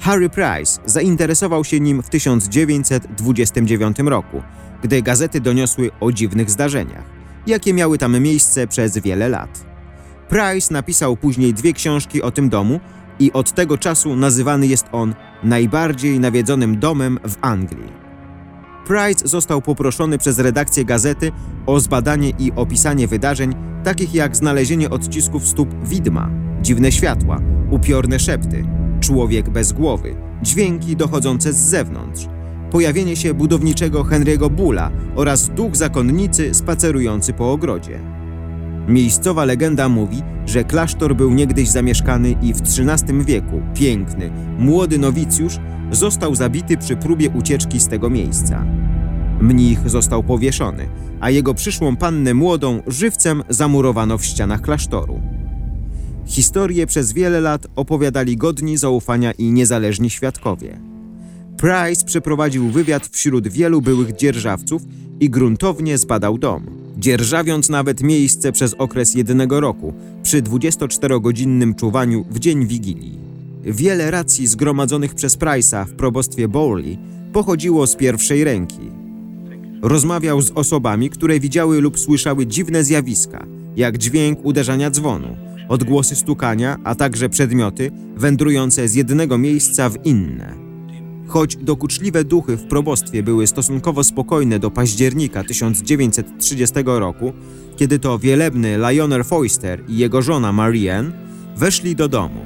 Harry 0.00 0.30
Price 0.30 0.80
zainteresował 0.84 1.64
się 1.64 1.80
nim 1.80 2.02
w 2.02 2.08
1929 2.08 3.98
roku, 3.98 4.42
gdy 4.82 5.02
gazety 5.02 5.40
doniosły 5.40 5.90
o 6.00 6.12
dziwnych 6.12 6.50
zdarzeniach, 6.50 7.04
jakie 7.46 7.74
miały 7.74 7.98
tam 7.98 8.20
miejsce 8.20 8.66
przez 8.66 8.98
wiele 8.98 9.28
lat. 9.28 9.67
Price 10.28 10.74
napisał 10.74 11.16
później 11.16 11.54
dwie 11.54 11.72
książki 11.72 12.22
o 12.22 12.30
tym 12.30 12.48
domu 12.48 12.80
i 13.18 13.32
od 13.32 13.52
tego 13.52 13.78
czasu 13.78 14.16
nazywany 14.16 14.66
jest 14.66 14.86
on 14.92 15.14
najbardziej 15.42 16.20
nawiedzonym 16.20 16.78
domem 16.78 17.18
w 17.28 17.36
Anglii. 17.40 17.92
Price 18.86 19.28
został 19.28 19.62
poproszony 19.62 20.18
przez 20.18 20.38
redakcję 20.38 20.84
gazety 20.84 21.32
o 21.66 21.80
zbadanie 21.80 22.32
i 22.38 22.52
opisanie 22.56 23.08
wydarzeń, 23.08 23.54
takich 23.84 24.14
jak 24.14 24.36
znalezienie 24.36 24.90
odcisków 24.90 25.48
stóp 25.48 25.68
widma, 25.84 26.30
dziwne 26.62 26.92
światła, 26.92 27.40
upiorne 27.70 28.18
szepty, 28.18 28.64
człowiek 29.00 29.50
bez 29.50 29.72
głowy, 29.72 30.16
dźwięki 30.42 30.96
dochodzące 30.96 31.52
z 31.52 31.56
zewnątrz, 31.56 32.26
pojawienie 32.70 33.16
się 33.16 33.34
budowniczego 33.34 34.04
Henry'ego 34.04 34.50
Bulla 34.50 34.90
oraz 35.16 35.48
duch 35.48 35.76
zakonnicy 35.76 36.54
spacerujący 36.54 37.32
po 37.32 37.52
ogrodzie. 37.52 38.17
Miejscowa 38.88 39.44
legenda 39.44 39.88
mówi, 39.88 40.22
że 40.46 40.64
klasztor 40.64 41.16
był 41.16 41.30
niegdyś 41.30 41.68
zamieszkany 41.68 42.34
i 42.42 42.54
w 42.54 42.60
XIII 42.60 43.24
wieku 43.24 43.62
piękny, 43.74 44.30
młody 44.58 44.98
nowicjusz 44.98 45.58
został 45.90 46.34
zabity 46.34 46.76
przy 46.76 46.96
próbie 46.96 47.30
ucieczki 47.30 47.80
z 47.80 47.88
tego 47.88 48.10
miejsca. 48.10 48.64
Mnich 49.40 49.90
został 49.90 50.22
powieszony, 50.22 50.88
a 51.20 51.30
jego 51.30 51.54
przyszłą 51.54 51.96
pannę 51.96 52.34
młodą 52.34 52.82
żywcem 52.86 53.42
zamurowano 53.48 54.18
w 54.18 54.24
ścianach 54.24 54.60
klasztoru. 54.60 55.20
Historię 56.26 56.86
przez 56.86 57.12
wiele 57.12 57.40
lat 57.40 57.66
opowiadali 57.76 58.36
godni 58.36 58.76
zaufania 58.76 59.32
i 59.32 59.52
niezależni 59.52 60.10
świadkowie. 60.10 60.80
Price 61.56 62.04
przeprowadził 62.04 62.70
wywiad 62.70 63.06
wśród 63.06 63.48
wielu 63.48 63.82
byłych 63.82 64.16
dzierżawców 64.16 64.82
i 65.20 65.30
gruntownie 65.30 65.98
zbadał 65.98 66.38
dom, 66.38 66.77
dzierżawiąc 66.98 67.68
nawet 67.68 68.02
miejsce 68.02 68.52
przez 68.52 68.74
okres 68.74 69.14
jednego 69.14 69.60
roku 69.60 69.94
przy 70.22 70.42
24-godzinnym 70.42 71.74
czuwaniu 71.74 72.24
w 72.30 72.38
dzień 72.38 72.66
Wigilii. 72.66 73.18
Wiele 73.64 74.10
racji 74.10 74.46
zgromadzonych 74.46 75.14
przez 75.14 75.38
Price'a 75.38 75.86
w 75.86 75.94
probostwie 75.94 76.48
Bowley 76.48 76.98
pochodziło 77.32 77.86
z 77.86 77.96
pierwszej 77.96 78.44
ręki. 78.44 78.90
Rozmawiał 79.82 80.42
z 80.42 80.50
osobami, 80.50 81.10
które 81.10 81.40
widziały 81.40 81.80
lub 81.80 81.98
słyszały 81.98 82.46
dziwne 82.46 82.84
zjawiska, 82.84 83.46
jak 83.76 83.98
dźwięk 83.98 84.44
uderzania 84.44 84.90
dzwonu, 84.90 85.36
odgłosy 85.68 86.16
stukania, 86.16 86.76
a 86.84 86.94
także 86.94 87.28
przedmioty 87.28 87.90
wędrujące 88.16 88.88
z 88.88 88.94
jednego 88.94 89.38
miejsca 89.38 89.88
w 89.88 90.06
inne. 90.06 90.67
Choć 91.28 91.56
dokuczliwe 91.56 92.24
duchy 92.24 92.56
w 92.56 92.64
probostwie 92.64 93.22
były 93.22 93.46
stosunkowo 93.46 94.04
spokojne 94.04 94.58
do 94.58 94.70
października 94.70 95.44
1930 95.44 96.74
roku, 96.84 97.32
kiedy 97.76 97.98
to 97.98 98.18
wielebny 98.18 98.78
Lionel 98.78 99.24
Foister 99.24 99.84
i 99.88 99.96
jego 99.96 100.22
żona 100.22 100.52
Marianne 100.52 101.12
weszli 101.56 101.96
do 101.96 102.08
domu. 102.08 102.40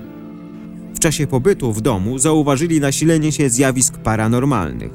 W 0.95 0.99
czasie 0.99 1.27
pobytu 1.27 1.73
w 1.73 1.81
domu 1.81 2.19
zauważyli 2.19 2.81
nasilenie 2.81 3.33
się 3.33 3.51
zjawisk 3.51 3.99
paranormalnych. 3.99 4.93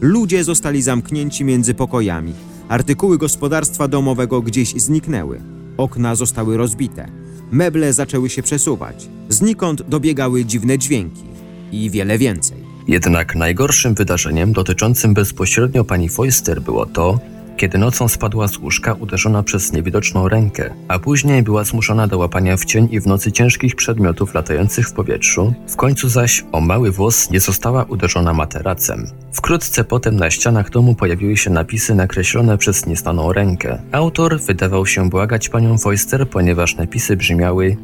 Ludzie 0.00 0.44
zostali 0.44 0.82
zamknięci 0.82 1.44
między 1.44 1.74
pokojami, 1.74 2.32
artykuły 2.68 3.18
gospodarstwa 3.18 3.88
domowego 3.88 4.42
gdzieś 4.42 4.72
zniknęły, 4.72 5.40
okna 5.76 6.14
zostały 6.14 6.56
rozbite, 6.56 7.08
meble 7.52 7.92
zaczęły 7.92 8.30
się 8.30 8.42
przesuwać, 8.42 9.08
znikąd 9.28 9.82
dobiegały 9.82 10.44
dziwne 10.44 10.78
dźwięki 10.78 11.24
i 11.72 11.90
wiele 11.90 12.18
więcej. 12.18 12.65
Jednak 12.88 13.34
najgorszym 13.34 13.94
wydarzeniem 13.94 14.52
dotyczącym 14.52 15.14
bezpośrednio 15.14 15.84
pani 15.84 16.08
Foister 16.08 16.62
było 16.62 16.86
to, 16.86 17.18
kiedy 17.56 17.78
nocą 17.78 18.08
spadła 18.08 18.48
z 18.48 18.58
łóżka 18.58 18.92
uderzona 18.94 19.42
przez 19.42 19.72
niewidoczną 19.72 20.28
rękę, 20.28 20.74
a 20.88 20.98
później 20.98 21.42
była 21.42 21.64
zmuszona 21.64 22.06
do 22.06 22.18
łapania 22.18 22.56
w 22.56 22.64
cień 22.64 22.88
i 22.90 23.00
w 23.00 23.06
nocy 23.06 23.32
ciężkich 23.32 23.76
przedmiotów 23.76 24.34
latających 24.34 24.88
w 24.88 24.92
powietrzu, 24.92 25.54
w 25.68 25.76
końcu 25.76 26.08
zaś 26.08 26.44
o 26.52 26.60
mały 26.60 26.90
włos 26.90 27.30
nie 27.30 27.40
została 27.40 27.84
uderzona 27.84 28.34
materacem. 28.34 29.06
Wkrótce 29.32 29.84
potem 29.84 30.16
na 30.16 30.30
ścianach 30.30 30.70
domu 30.70 30.94
pojawiły 30.94 31.36
się 31.36 31.50
napisy 31.50 31.94
nakreślone 31.94 32.58
przez 32.58 32.86
nieznaną 32.86 33.32
rękę. 33.32 33.78
Autor 33.92 34.40
wydawał 34.40 34.86
się 34.86 35.10
błagać 35.10 35.48
panią 35.48 35.78
Foister, 35.78 36.28
ponieważ 36.28 36.76
napisy 36.76 37.16
brzmiały 37.16 37.76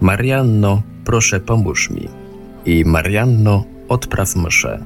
Marianno, 0.00 0.82
proszę 1.04 1.40
pomóż 1.40 1.90
mi 1.90 2.08
i 2.66 2.84
Marianno, 2.84 3.73
odpraw 3.94 4.36
mszę. 4.36 4.84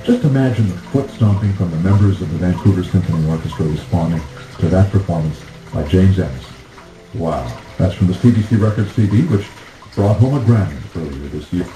Just 0.09 0.25
imagine 0.25 0.67
the 0.69 0.75
foot 0.75 1.11
stomping 1.11 1.53
from 1.53 1.71
the 1.71 1.77
members 1.81 2.23
of 2.23 2.31
the 2.31 2.39
Vancouver 2.39 2.83
Symphony 2.83 3.29
Orchestra 3.29 3.67
responding 3.67 4.23
to 4.59 4.67
that 4.69 4.91
performance 4.91 5.39
by 5.71 5.87
James 5.87 6.19
Ennis. 6.19 6.47
Wow. 7.13 7.45
That's 7.77 7.93
from 7.93 8.07
the 8.07 8.15
CBC 8.15 8.59
Records 8.59 8.91
CD, 8.93 9.27
which 9.27 9.47
brought 9.95 10.17
home 10.17 10.39
a 10.39 10.41
Grammy 10.41 10.79
earlier 10.97 11.29
this 11.29 11.53
year. 11.53 11.67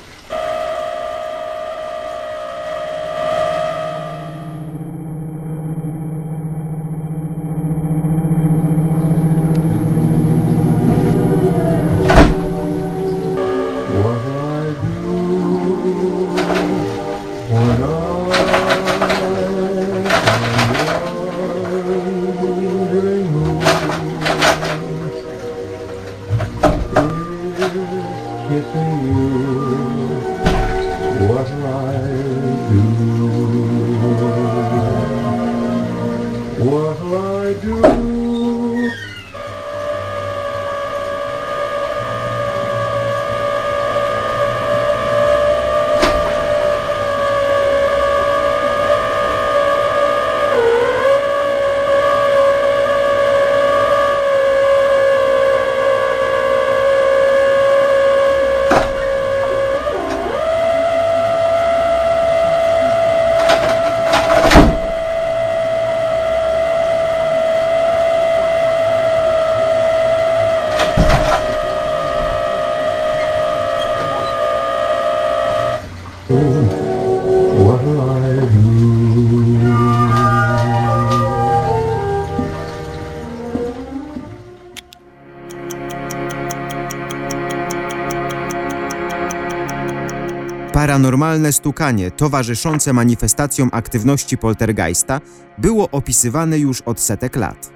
Paranormalne 91.22 91.52
stukanie 91.52 92.10
towarzyszące 92.10 92.92
manifestacjom 92.92 93.68
aktywności 93.72 94.38
poltergeista 94.38 95.20
było 95.58 95.90
opisywane 95.90 96.58
już 96.58 96.80
od 96.80 97.00
setek 97.00 97.36
lat. 97.36 97.72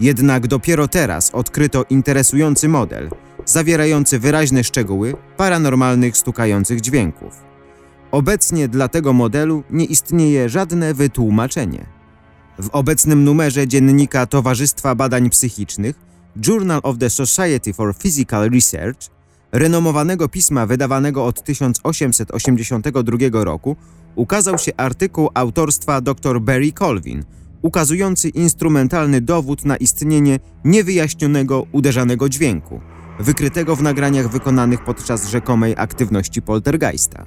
Jednak 0.00 0.46
dopiero 0.46 0.88
teraz 0.88 1.30
odkryto 1.30 1.84
interesujący 1.90 2.68
model, 2.68 3.10
zawierający 3.44 4.18
wyraźne 4.18 4.64
szczegóły 4.64 5.14
paranormalnych 5.36 6.16
stukających 6.16 6.80
dźwięków. 6.80 7.42
Obecnie 8.10 8.68
dla 8.68 8.88
tego 8.88 9.12
modelu 9.12 9.62
nie 9.70 9.84
istnieje 9.84 10.48
żadne 10.48 10.94
wytłumaczenie. 10.94 11.86
W 12.58 12.68
obecnym 12.68 13.24
numerze 13.24 13.68
dziennika 13.68 14.26
Towarzystwa 14.26 14.94
Badań 14.94 15.30
Psychicznych 15.30 15.96
Journal 16.46 16.80
of 16.82 16.98
the 16.98 17.10
Society 17.10 17.72
for 17.72 17.94
Physical 17.96 18.50
Research 18.50 19.21
renomowanego 19.52 20.28
pisma 20.28 20.66
wydawanego 20.66 21.26
od 21.26 21.44
1882 21.44 23.44
roku 23.44 23.76
ukazał 24.14 24.58
się 24.58 24.72
artykuł 24.76 25.30
autorstwa 25.34 26.00
dr 26.00 26.40
Barry 26.40 26.72
Colvin, 26.72 27.24
ukazujący 27.62 28.28
instrumentalny 28.28 29.20
dowód 29.20 29.64
na 29.64 29.76
istnienie 29.76 30.38
niewyjaśnionego 30.64 31.66
uderzanego 31.72 32.28
dźwięku, 32.28 32.80
wykrytego 33.20 33.76
w 33.76 33.82
nagraniach 33.82 34.30
wykonanych 34.30 34.84
podczas 34.84 35.28
rzekomej 35.28 35.74
aktywności 35.76 36.42
poltergeista. 36.42 37.24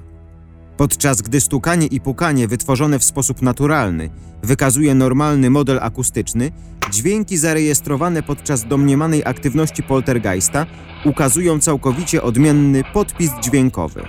Podczas 0.76 1.22
gdy 1.22 1.40
stukanie 1.40 1.86
i 1.86 2.00
pukanie 2.00 2.48
wytworzone 2.48 2.98
w 2.98 3.04
sposób 3.04 3.42
naturalny 3.42 4.10
wykazuje 4.42 4.94
normalny 4.94 5.50
model 5.50 5.78
akustyczny, 5.82 6.52
dźwięki 6.90 7.36
zarejestrowane 7.36 8.22
podczas 8.22 8.64
domniemanej 8.64 9.24
aktywności 9.24 9.82
poltergeista 9.82 10.66
ukazują 11.04 11.60
całkowicie 11.60 12.22
odmienny 12.22 12.84
podpis 12.92 13.30
dźwiękowy. 13.42 14.02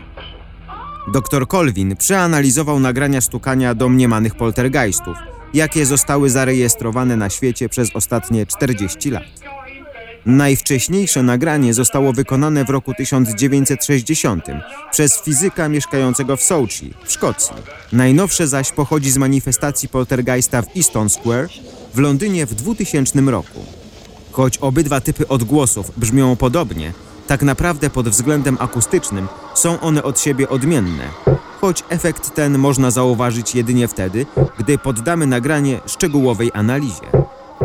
Dr 1.14 1.48
Colvin 1.48 1.96
przeanalizował 1.96 2.80
nagrania 2.80 3.22
stukania 3.22 3.76
domniemanych 3.76 4.36
poltergeistów, 4.36 5.18
jakie 5.54 5.86
zostały 5.86 6.30
zarejestrowane 6.30 7.16
na 7.16 7.30
świecie 7.30 7.70
przez 7.70 7.96
ostatnie 7.96 8.46
40 8.46 9.12
lat. 9.12 9.24
Najwcześniejsze 10.26 11.24
nagranie 11.24 11.74
zostało 11.74 12.14
wykonane 12.14 12.66
w 12.66 12.70
roku 12.70 12.94
1960 12.94 14.46
przez 14.92 15.22
fizyka 15.22 15.70
mieszkającego 15.70 16.38
w 16.38 16.42
Sochi, 16.42 16.94
w 17.06 17.12
Szkocji. 17.12 17.56
Najnowsze 17.94 18.48
zaś 18.48 18.72
pochodzi 18.72 19.12
z 19.12 19.18
manifestacji 19.18 19.90
poltergeista 19.90 20.62
w 20.62 20.78
Easton 20.78 21.10
Square 21.10 21.48
w 21.98 22.00
Londynie 22.00 22.46
w 22.46 22.54
2000 22.54 23.22
roku. 23.22 23.66
Choć 24.32 24.58
obydwa 24.58 25.02
typy 25.02 25.28
odgłosów 25.28 25.92
brzmią 25.98 26.36
podobnie, 26.36 26.94
tak 27.28 27.42
naprawdę 27.42 27.90
pod 27.90 28.10
względem 28.10 28.58
akustycznym 28.60 29.28
są 29.56 29.80
one 29.80 30.04
od 30.04 30.20
siebie 30.20 30.50
odmienne. 30.50 31.04
Choć 31.62 31.84
efekt 31.90 32.36
ten 32.36 32.58
można 32.58 32.92
zauważyć 32.92 33.56
jedynie 33.56 33.88
wtedy, 33.88 34.26
gdy 34.60 34.78
poddamy 34.78 35.28
nagranie 35.28 35.80
szczegółowej 35.86 36.52
analizie. 36.54 37.08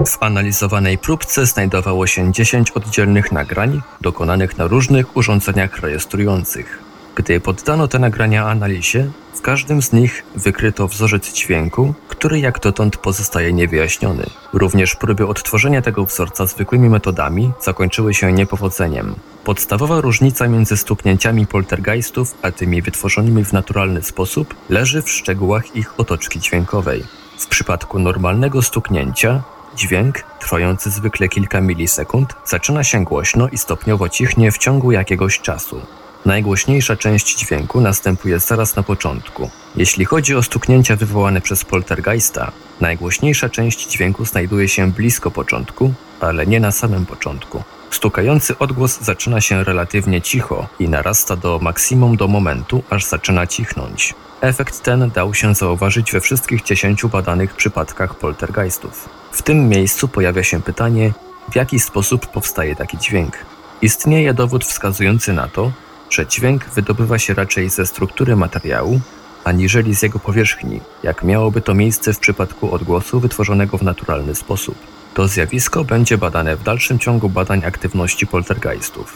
W 0.07 0.23
analizowanej 0.23 0.99
próbce 0.99 1.47
znajdowało 1.47 2.07
się 2.07 2.33
10 2.33 2.71
oddzielnych 2.71 3.33
nagrań 3.33 3.83
dokonanych 4.01 4.59
na 4.59 4.66
różnych 4.66 5.16
urządzeniach 5.16 5.81
rejestrujących. 5.81 6.91
Gdy 7.14 7.40
poddano 7.40 7.88
te 7.88 7.98
nagrania 7.98 8.46
analizie, 8.46 9.11
w 9.35 9.40
każdym 9.40 9.83
z 9.83 9.92
nich 9.92 10.22
wykryto 10.35 10.88
wzorzec 10.88 11.33
dźwięku, 11.33 11.94
który 12.09 12.40
jak 12.40 12.61
dotąd 12.61 12.96
pozostaje 12.96 13.53
niewyjaśniony. 13.53 14.27
Również 14.53 14.96
próby 14.96 15.27
odtworzenia 15.27 15.83
tego 15.83 16.05
wzorca 16.05 16.46
zwykłymi 16.46 16.88
metodami 16.88 17.53
zakończyły 17.61 18.14
się 18.14 18.33
niepowodzeniem. 18.33 19.14
Podstawowa 19.44 20.01
różnica 20.01 20.48
między 20.48 20.77
stuknięciami 20.77 21.46
poltergeistów 21.46 22.35
a 22.42 22.51
tymi 22.51 22.83
wytworzonymi 22.83 23.44
w 23.44 23.53
naturalny 23.53 24.03
sposób 24.03 24.55
leży 24.68 25.03
w 25.03 25.11
szczegółach 25.11 25.77
ich 25.77 26.01
otoczki 26.01 26.40
dźwiękowej. 26.40 27.05
W 27.38 27.46
przypadku 27.46 27.98
normalnego 27.98 28.62
stuknięcia 28.62 29.42
Dźwięk, 29.77 30.22
trwający 30.40 30.90
zwykle 30.90 31.29
kilka 31.29 31.61
milisekund, 31.61 32.35
zaczyna 32.44 32.85
się 32.85 33.05
głośno 33.05 33.48
i 33.48 33.59
stopniowo 33.59 34.09
cichnie 34.09 34.53
w 34.53 34.59
ciągu 34.59 34.92
jakiegoś 34.92 35.40
czasu. 35.40 35.81
Najgłośniejsza 36.27 36.97
część 36.97 37.37
dźwięku 37.39 37.81
następuje 37.81 38.39
zaraz 38.39 38.77
na 38.77 38.83
początku. 38.83 39.51
Jeśli 39.77 40.05
chodzi 40.05 40.35
o 40.35 40.43
stuknięcia 40.43 40.97
wywołane 40.97 41.41
przez 41.41 41.65
poltergeista, 41.65 42.53
najgłośniejsza 42.81 43.49
część 43.49 43.87
dźwięku 43.89 44.25
znajduje 44.25 44.69
się 44.69 44.91
blisko 44.91 45.31
początku, 45.31 45.95
ale 46.21 46.47
nie 46.47 46.61
na 46.61 46.73
samym 46.73 47.07
początku. 47.07 47.63
Stukający 47.91 48.59
odgłos 48.59 49.01
zaczyna 49.01 49.41
się 49.41 49.65
relatywnie 49.65 50.23
cicho 50.23 50.67
i 50.79 50.89
narasta 50.89 51.37
do 51.37 51.59
maksimum 51.63 52.17
do 52.17 52.29
momentu, 52.29 52.83
aż 52.91 53.05
zaczyna 53.05 53.47
cichnąć. 53.47 54.15
Efekt 54.41 54.83
ten 54.83 55.11
dał 55.11 55.35
się 55.35 55.55
zauważyć 55.55 56.13
we 56.13 56.21
wszystkich 56.21 56.63
10 56.63 57.07
badanych 57.07 57.55
przypadkach 57.55 58.15
poltergeistów. 58.15 59.09
W 59.33 59.43
tym 59.43 59.69
miejscu 59.69 60.09
pojawia 60.09 60.43
się 60.43 60.63
pytanie, 60.63 61.13
w 61.53 61.57
jaki 61.57 61.81
sposób 61.81 62.27
powstaje 62.27 62.77
taki 62.77 62.99
dźwięk. 62.99 63.39
Istnieje 63.83 64.35
dowód 64.35 64.65
wskazujący 64.65 65.33
na 65.33 65.49
to, 65.49 65.73
że 66.12 66.27
dźwięk 66.27 66.64
wydobywa 66.64 67.18
się 67.18 67.35
raczej 67.35 67.70
ze 67.70 67.87
struktury 67.87 68.37
materiału, 68.37 69.01
aniżeli 69.44 69.94
z 69.94 70.03
jego 70.03 70.18
powierzchni, 70.18 70.81
jak 71.03 71.25
miałoby 71.25 71.61
to 71.61 71.75
miejsce 71.75 72.12
w 72.12 72.18
przypadku 72.18 72.75
odgłosu 72.75 73.20
wytworzonego 73.20 73.79
w 73.79 73.83
naturalny 73.83 74.35
sposób. 74.35 74.75
To 75.14 75.29
zjawisko 75.29 75.85
będzie 75.85 76.18
badane 76.18 76.57
w 76.57 76.62
dalszym 76.62 76.98
ciągu 76.98 77.29
badań 77.29 77.64
aktywności 77.64 78.27
poltergeistów. 78.27 79.12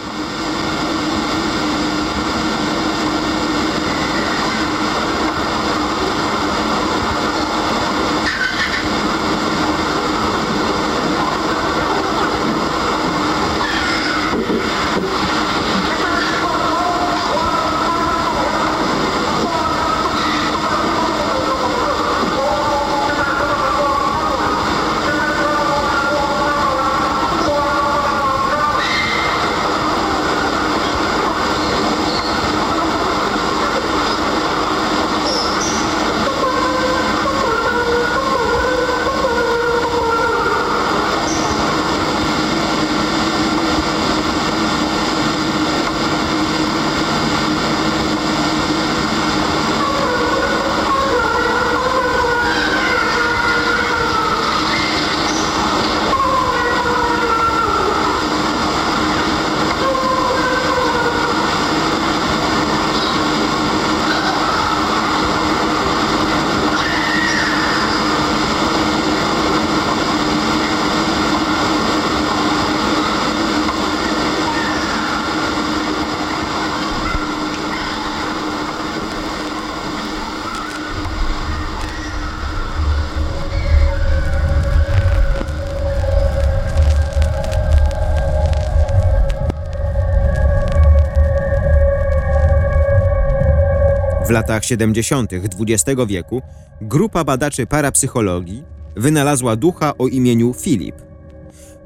W 94.26 94.30
latach 94.30 94.64
70. 94.64 95.32
XX 95.32 96.00
wieku 96.06 96.42
grupa 96.80 97.24
badaczy 97.24 97.66
parapsychologii 97.66 98.62
wynalazła 98.96 99.56
ducha 99.56 99.98
o 99.98 100.08
imieniu 100.08 100.54
Filip. 100.54 100.94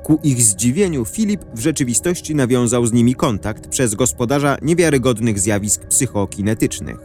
Ku 0.02 0.20
ich 0.22 0.42
zdziwieniu 0.42 1.04
Filip 1.04 1.44
w 1.54 1.60
rzeczywistości 1.60 2.34
nawiązał 2.34 2.86
z 2.86 2.92
nimi 2.92 3.14
kontakt 3.14 3.68
przez 3.68 3.94
gospodarza 3.94 4.56
niewiarygodnych 4.62 5.38
zjawisk 5.38 5.86
psychokinetycznych. 5.86 6.96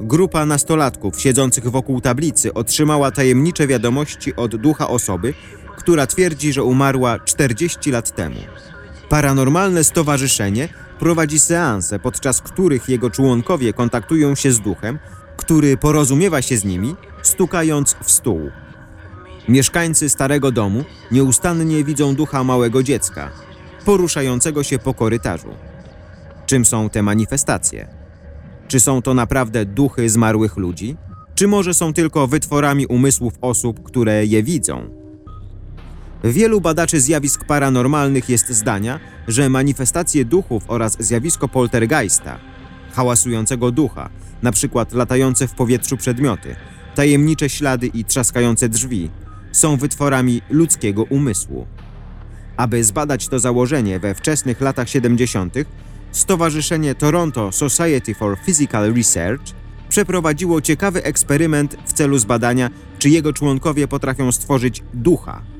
Grupa 0.00 0.46
nastolatków 0.46 1.20
siedzących 1.20 1.70
wokół 1.70 2.00
tablicy 2.00 2.54
otrzymała 2.54 3.10
tajemnicze 3.10 3.66
wiadomości 3.66 4.36
od 4.36 4.56
ducha 4.56 4.88
osoby, 4.88 5.34
która 5.76 6.06
twierdzi, 6.06 6.52
że 6.52 6.62
umarła 6.62 7.18
40 7.18 7.90
lat 7.90 8.16
temu. 8.16 8.40
Paranormalne 9.08 9.84
stowarzyszenie 9.84 10.68
prowadzi 11.04 11.40
seanse, 11.40 11.98
podczas 11.98 12.40
których 12.40 12.88
jego 12.88 13.10
członkowie 13.10 13.72
kontaktują 13.72 14.34
się 14.34 14.52
z 14.52 14.60
duchem, 14.60 14.98
który 15.36 15.76
porozumiewa 15.76 16.42
się 16.42 16.56
z 16.56 16.64
nimi, 16.64 16.96
stukając 17.22 17.96
w 18.02 18.10
stół. 18.10 18.50
Mieszkańcy 19.48 20.08
starego 20.08 20.52
domu 20.52 20.84
nieustannie 21.10 21.84
widzą 21.84 22.14
ducha 22.14 22.44
małego 22.44 22.82
dziecka, 22.82 23.30
poruszającego 23.84 24.62
się 24.62 24.78
po 24.78 24.94
korytarzu. 24.94 25.48
Czym 26.46 26.64
są 26.64 26.90
te 26.90 27.02
manifestacje? 27.02 27.88
Czy 28.68 28.80
są 28.80 29.02
to 29.02 29.14
naprawdę 29.14 29.64
duchy 29.64 30.08
zmarłych 30.08 30.56
ludzi? 30.56 30.96
Czy 31.34 31.48
może 31.48 31.74
są 31.74 31.92
tylko 31.92 32.26
wytworami 32.26 32.86
umysłów 32.86 33.34
osób, 33.40 33.82
które 33.82 34.26
je 34.26 34.42
widzą? 34.42 35.03
Wielu 36.24 36.60
badaczy 36.60 37.00
zjawisk 37.00 37.44
paranormalnych 37.44 38.28
jest 38.28 38.50
zdania, 38.50 39.00
że 39.28 39.50
manifestacje 39.50 40.24
duchów 40.24 40.62
oraz 40.68 40.96
zjawisko 41.00 41.48
poltergeista, 41.48 42.38
hałasującego 42.92 43.72
ducha, 43.72 44.10
przykład 44.52 44.92
latające 44.92 45.48
w 45.48 45.54
powietrzu 45.54 45.96
przedmioty, 45.96 46.56
tajemnicze 46.94 47.48
ślady 47.48 47.86
i 47.86 48.04
trzaskające 48.04 48.68
drzwi, 48.68 49.10
są 49.52 49.76
wytworami 49.76 50.42
ludzkiego 50.50 51.02
umysłu. 51.02 51.66
Aby 52.56 52.84
zbadać 52.84 53.28
to 53.28 53.38
założenie 53.38 54.00
we 54.00 54.14
wczesnych 54.14 54.60
latach 54.60 54.88
70., 54.88 55.54
Stowarzyszenie 56.12 56.94
Toronto 56.94 57.52
Society 57.52 58.14
for 58.14 58.38
Physical 58.46 58.94
Research 58.94 59.44
przeprowadziło 59.88 60.60
ciekawy 60.60 61.02
eksperyment 61.02 61.76
w 61.86 61.92
celu 61.92 62.18
zbadania, 62.18 62.70
czy 62.98 63.08
jego 63.08 63.32
członkowie 63.32 63.88
potrafią 63.88 64.32
stworzyć 64.32 64.82
ducha. 64.94 65.53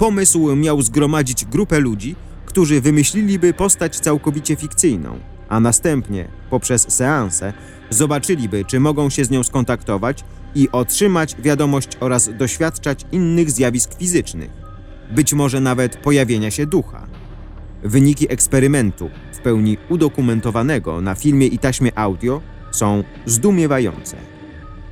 Pomysł 0.00 0.56
miał 0.56 0.82
zgromadzić 0.82 1.44
grupę 1.44 1.80
ludzi, 1.80 2.16
którzy 2.46 2.80
wymyśliliby 2.80 3.54
postać 3.54 4.00
całkowicie 4.00 4.56
fikcyjną, 4.56 5.18
a 5.48 5.60
następnie, 5.60 6.28
poprzez 6.50 6.92
seanse, 6.92 7.52
zobaczyliby, 7.90 8.64
czy 8.64 8.80
mogą 8.80 9.10
się 9.10 9.24
z 9.24 9.30
nią 9.30 9.42
skontaktować 9.42 10.24
i 10.54 10.68
otrzymać 10.72 11.36
wiadomość 11.36 11.88
oraz 12.00 12.30
doświadczać 12.38 13.06
innych 13.12 13.50
zjawisk 13.50 13.98
fizycznych, 13.98 14.50
być 15.10 15.32
może 15.32 15.60
nawet 15.60 15.96
pojawienia 15.96 16.50
się 16.50 16.66
ducha. 16.66 17.06
Wyniki 17.82 18.32
eksperymentu, 18.32 19.10
w 19.32 19.38
pełni 19.38 19.76
udokumentowanego 19.88 21.00
na 21.00 21.14
filmie 21.14 21.46
i 21.46 21.58
taśmie 21.58 21.98
audio, 21.98 22.40
są 22.70 23.04
zdumiewające. 23.26 24.16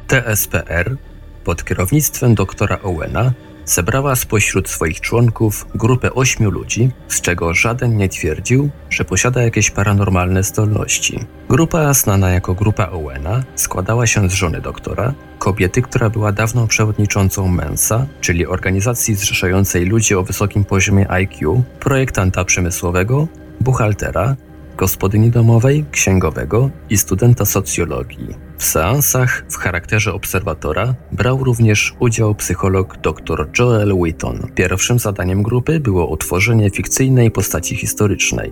TSPR 0.06 0.96
pod 1.44 1.64
kierownictwem 1.64 2.34
doktora 2.34 2.78
Owena 2.82 3.32
zebrała 3.68 4.16
spośród 4.16 4.68
swoich 4.68 5.00
członków 5.00 5.66
grupę 5.74 6.14
ośmiu 6.14 6.50
ludzi, 6.50 6.90
z 7.08 7.20
czego 7.20 7.54
żaden 7.54 7.96
nie 7.96 8.08
twierdził, 8.08 8.70
że 8.90 9.04
posiada 9.04 9.42
jakieś 9.42 9.70
paranormalne 9.70 10.42
zdolności. 10.42 11.20
Grupa 11.48 11.94
znana 11.94 12.30
jako 12.30 12.54
Grupa 12.54 12.90
Owena 12.90 13.42
składała 13.54 14.06
się 14.06 14.30
z 14.30 14.32
żony 14.32 14.60
doktora, 14.60 15.14
kobiety, 15.38 15.82
która 15.82 16.10
była 16.10 16.32
dawną 16.32 16.66
przewodniczącą 16.66 17.48
Mensa, 17.48 18.06
czyli 18.20 18.46
organizacji 18.46 19.14
zrzeszającej 19.14 19.84
ludzi 19.84 20.14
o 20.14 20.22
wysokim 20.22 20.64
poziomie 20.64 21.10
IQ, 21.10 21.62
projektanta 21.80 22.44
przemysłowego, 22.44 23.28
buchaltera, 23.60 24.36
gospodyni 24.76 25.30
domowej, 25.30 25.84
księgowego 25.90 26.70
i 26.90 26.98
studenta 26.98 27.44
socjologii. 27.44 28.47
W 28.58 28.64
seansach 28.64 29.44
w 29.50 29.56
charakterze 29.56 30.14
obserwatora 30.14 30.94
brał 31.12 31.44
również 31.44 31.94
udział 32.00 32.34
psycholog 32.34 32.96
dr 32.96 33.48
Joel 33.58 33.96
Wheaton. 33.96 34.48
Pierwszym 34.54 34.98
zadaniem 34.98 35.42
grupy 35.42 35.80
było 35.80 36.06
utworzenie 36.06 36.70
fikcyjnej 36.70 37.30
postaci 37.30 37.76
historycznej. 37.76 38.50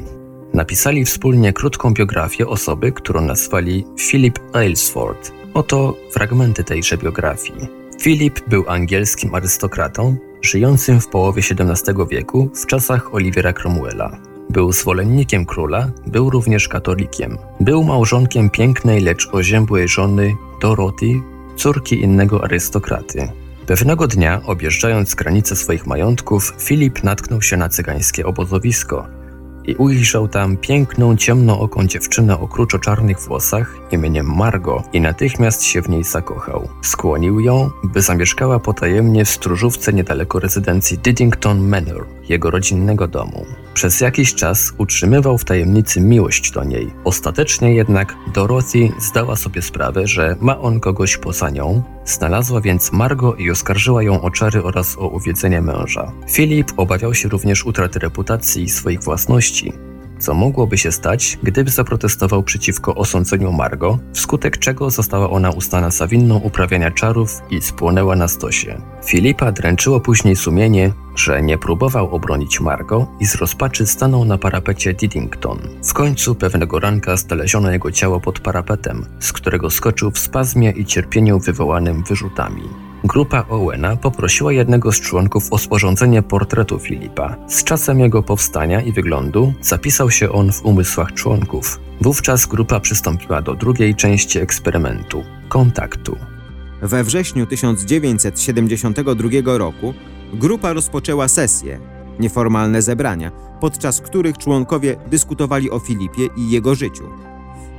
Napisali 0.55 1.05
wspólnie 1.05 1.53
krótką 1.53 1.95
biografię 1.95 2.49
osoby, 2.49 2.92
którą 2.92 3.21
nazwali 3.21 3.85
Philip 4.01 4.38
Aylesford. 4.53 5.33
Oto 5.55 5.97
fragmenty 6.12 6.64
tejże 6.64 6.99
biografii. 6.99 7.69
Philip 8.01 8.49
był 8.49 8.64
angielskim 8.69 9.35
arystokratą, 9.35 10.16
żyjącym 10.42 11.01
w 11.01 11.09
połowie 11.09 11.42
XVII 11.51 11.95
wieku 12.11 12.51
w 12.55 12.66
czasach 12.66 13.14
Olivera 13.14 13.53
Cromwella. 13.53 14.36
Był 14.57 14.73
zwolennikiem 14.73 15.47
króla, 15.47 15.90
był 16.07 16.31
również 16.31 16.69
katolikiem. 16.69 17.38
Był 17.61 17.85
małżonkiem 17.85 18.51
pięknej, 18.51 19.01
lecz 19.01 19.29
oziębłej 19.33 19.88
żony 19.88 20.37
Doroty, 20.62 21.07
córki 21.57 22.01
innego 22.01 22.45
arystokraty. 22.45 23.29
Pewnego 23.66 24.07
dnia, 24.07 24.40
objeżdżając 24.47 25.14
granice 25.14 25.57
swoich 25.57 25.87
majątków, 25.87 26.55
Filip 26.59 27.03
natknął 27.03 27.42
się 27.42 27.57
na 27.57 27.69
cygańskie 27.69 28.27
obozowisko 28.27 29.15
i 29.66 29.74
ujrzał 29.74 30.29
tam 30.29 30.57
piękną, 30.57 31.16
ciemnooką 31.16 31.87
dziewczynę 31.87 32.40
o 32.40 32.48
kruczo-czarnych 32.48 33.20
włosach 33.20 33.76
imieniem 33.90 34.37
Margo 34.37 34.83
i 34.92 35.00
natychmiast 35.00 35.62
się 35.62 35.83
w 35.83 35.88
niej 35.88 36.05
zakochał. 36.05 36.68
Skłonił 36.83 37.40
ją, 37.40 37.70
by 37.85 38.02
zamieszkała 38.02 38.59
potajemnie 38.59 39.24
w 39.24 39.29
stróżówce 39.29 39.92
niedaleko 39.92 40.40
rezydencji 40.40 40.98
Diddington 40.98 41.68
Manor, 41.68 42.07
jego 42.29 42.50
rodzinnego 42.50 43.09
domu. 43.09 43.46
Przez 43.74 44.00
jakiś 44.00 44.35
czas 44.35 44.72
utrzymywał 44.79 45.38
w 45.38 45.44
tajemnicy 45.44 46.00
miłość 46.00 46.50
do 46.50 46.64
niej. 46.64 46.90
Ostatecznie 47.05 47.74
jednak 47.74 48.14
Dorothy 48.35 48.92
zdała 49.00 49.37
sobie 49.37 49.62
sprawę, 49.62 50.07
że 50.07 50.37
ma 50.40 50.59
on 50.59 50.81
kogoś 50.81 51.16
poza 51.16 51.50
nią, 51.50 51.83
znalazła 52.07 52.61
więc 52.61 52.92
Margo 52.92 53.35
i 53.35 53.51
oskarżyła 53.51 54.03
ją 54.03 54.23
o 54.23 54.31
czary 54.31 54.62
oraz 54.62 54.99
o 54.99 55.09
uwiedzenie 55.09 55.62
męża. 55.62 56.12
Filip 56.31 56.73
obawiał 56.77 57.14
się 57.14 57.29
również 57.29 57.66
utraty 57.66 57.99
reputacji 57.99 58.62
i 58.62 58.69
swoich 58.69 59.03
własności, 59.03 59.73
co 60.19 60.35
mogłoby 60.35 60.79
się 60.79 60.92
stać, 60.92 61.38
gdyby 61.42 61.71
zaprotestował 61.71 62.42
przeciwko 62.42 62.95
osądzeniu 62.95 63.53
Margo, 63.53 63.99
wskutek 64.12 64.59
czego 64.59 64.90
została 64.90 65.31
ona 65.31 65.51
uznana 65.51 65.90
za 65.90 66.07
winną 66.07 66.38
uprawiania 66.38 66.90
czarów 66.90 67.40
i 67.51 67.61
spłonęła 67.61 68.16
na 68.16 68.29
stosie. 68.29 68.83
Filipa 69.05 69.53
dręczyło 69.53 70.01
później 70.01 70.37
sumienie, 70.37 70.92
że 71.16 71.42
nie 71.42 71.59
próbował 71.59 72.14
obronić 72.14 72.61
Margo 72.61 73.07
i 73.20 73.26
z 73.26 73.35
rozpaczy 73.35 73.87
stanął 73.87 74.24
na 74.24 74.38
parapecie 74.38 74.94
Diddington. 74.94 75.59
W 75.85 75.92
końcu 75.92 76.35
pewnego 76.35 76.81
ranka 76.81 77.16
znaleziono 77.16 77.70
jego 77.70 77.92
ciało 77.92 78.20
pod 78.20 78.40
parapetem, 78.40 79.07
z 79.20 79.33
którego 79.33 79.70
skoczył 79.70 80.11
w 80.11 80.18
spazmie 80.18 80.70
i 80.70 80.85
cierpieniu 80.85 81.38
wywołanym 81.38 82.02
wyrzutami. 82.02 82.62
Grupa 83.05 83.44
Owena 83.48 83.96
poprosiła 83.96 84.52
jednego 84.52 84.92
z 84.92 85.00
członków 85.00 85.52
o 85.52 85.59
sporządzenie 85.59 86.22
portretu 86.22 86.79
Filipa. 86.79 87.37
Z 87.48 87.64
czasem 87.64 88.00
jego 88.00 88.22
powstania 88.22 88.83
i 88.83 88.92
wyglądu 88.92 89.52
zapisał 89.61 90.11
się 90.11 90.33
on 90.33 90.52
w 90.52 90.64
umysłach 90.64 91.12
członków. 91.12 91.81
Wówczas 92.00 92.46
grupa 92.46 92.81
przystąpiła 92.81 93.42
do 93.42 93.55
drugiej 93.55 93.94
części 93.94 94.38
eksperymentu 94.38 95.22
kontaktu. 95.48 96.16
We 96.83 97.05
wrześniu 97.05 97.46
1972 97.46 99.59
roku 99.59 99.94
grupa 100.35 100.73
rozpoczęła 100.73 101.29
sesję, 101.29 101.81
nieformalne 102.21 102.83
zebrania, 102.83 103.31
podczas 103.61 104.01
których 104.01 104.39
członkowie 104.39 104.97
dyskutowali 105.11 105.71
o 105.71 105.79
Filipie 105.79 106.29
i 106.37 106.51
jego 106.51 106.75
życiu. 106.75 107.05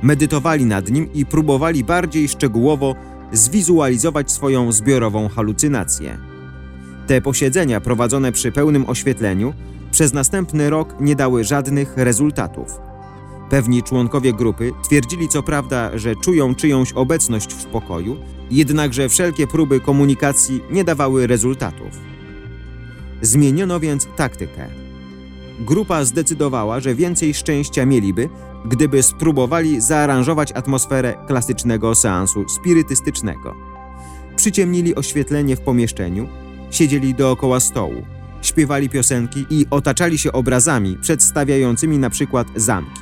Medytowali 0.02 0.66
nad 0.66 0.90
nim 0.90 1.12
i 1.12 1.26
próbowali 1.26 1.84
bardziej 1.84 2.28
szczegółowo 2.28 2.94
zwizualizować 3.32 4.30
swoją 4.30 4.72
zbiorową 4.72 5.28
halucynację. 5.28 6.18
Te 7.06 7.20
posiedzenia 7.20 7.80
prowadzone 7.80 8.32
przy 8.32 8.52
pełnym 8.52 8.84
oświetleniu 8.88 9.54
przez 9.90 10.12
następny 10.12 10.70
rok 10.70 10.94
nie 11.00 11.16
dały 11.16 11.44
żadnych 11.44 11.96
rezultatów. 11.96 12.80
Pewni 13.50 13.82
członkowie 13.82 14.32
grupy 14.32 14.72
twierdzili 14.84 15.28
co 15.28 15.42
prawda, 15.42 15.98
że 15.98 16.16
czują 16.16 16.54
czyjąś 16.54 16.92
obecność 16.92 17.52
w 17.54 17.64
pokoju, 17.64 18.16
jednakże 18.50 19.08
wszelkie 19.08 19.46
próby 19.46 19.80
komunikacji 19.80 20.60
nie 20.70 20.84
dawały 20.84 21.26
rezultatów. 21.26 22.08
Zmieniono 23.22 23.80
więc 23.80 24.08
taktykę. 24.16 24.68
Grupa 25.60 26.04
zdecydowała, 26.04 26.80
że 26.80 26.94
więcej 26.94 27.34
szczęścia 27.34 27.86
mieliby, 27.86 28.28
gdyby 28.64 29.02
spróbowali 29.02 29.80
zaaranżować 29.80 30.52
atmosferę 30.52 31.14
klasycznego 31.26 31.94
seansu 31.94 32.48
spirytystycznego. 32.48 33.54
Przyciemnili 34.36 34.94
oświetlenie 34.94 35.56
w 35.56 35.60
pomieszczeniu, 35.60 36.28
siedzieli 36.70 37.14
dookoła 37.14 37.60
stołu, 37.60 38.02
śpiewali 38.42 38.88
piosenki 38.88 39.46
i 39.50 39.66
otaczali 39.70 40.18
się 40.18 40.32
obrazami 40.32 40.96
przedstawiającymi 41.00 41.98
na 41.98 42.10
przykład 42.10 42.48
zamki, 42.56 43.00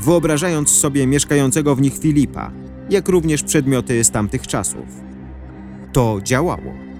wyobrażając 0.00 0.70
sobie 0.70 1.06
mieszkającego 1.06 1.76
w 1.76 1.80
nich 1.80 1.98
Filipa, 1.98 2.50
jak 2.90 3.08
również 3.08 3.42
przedmioty 3.42 4.04
z 4.04 4.10
tamtych 4.10 4.46
czasów. 4.46 4.86
To 5.92 6.20
działało. 6.22 6.93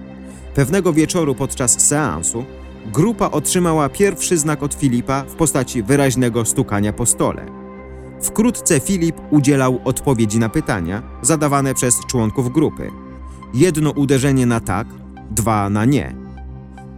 Pewnego 0.55 0.93
wieczoru 0.93 1.35
podczas 1.35 1.81
seansu 1.81 2.45
grupa 2.93 3.31
otrzymała 3.31 3.89
pierwszy 3.89 4.37
znak 4.37 4.63
od 4.63 4.73
Filipa 4.73 5.23
w 5.23 5.35
postaci 5.35 5.83
wyraźnego 5.83 6.45
stukania 6.45 6.93
po 6.93 7.05
stole. 7.05 7.45
Wkrótce 8.21 8.79
Filip 8.79 9.15
udzielał 9.31 9.79
odpowiedzi 9.83 10.39
na 10.39 10.49
pytania 10.49 11.03
zadawane 11.21 11.73
przez 11.73 12.05
członków 12.05 12.53
grupy. 12.53 12.91
Jedno 13.53 13.91
uderzenie 13.91 14.45
na 14.45 14.59
tak, 14.59 14.87
dwa 15.31 15.69
na 15.69 15.85
nie. 15.85 16.15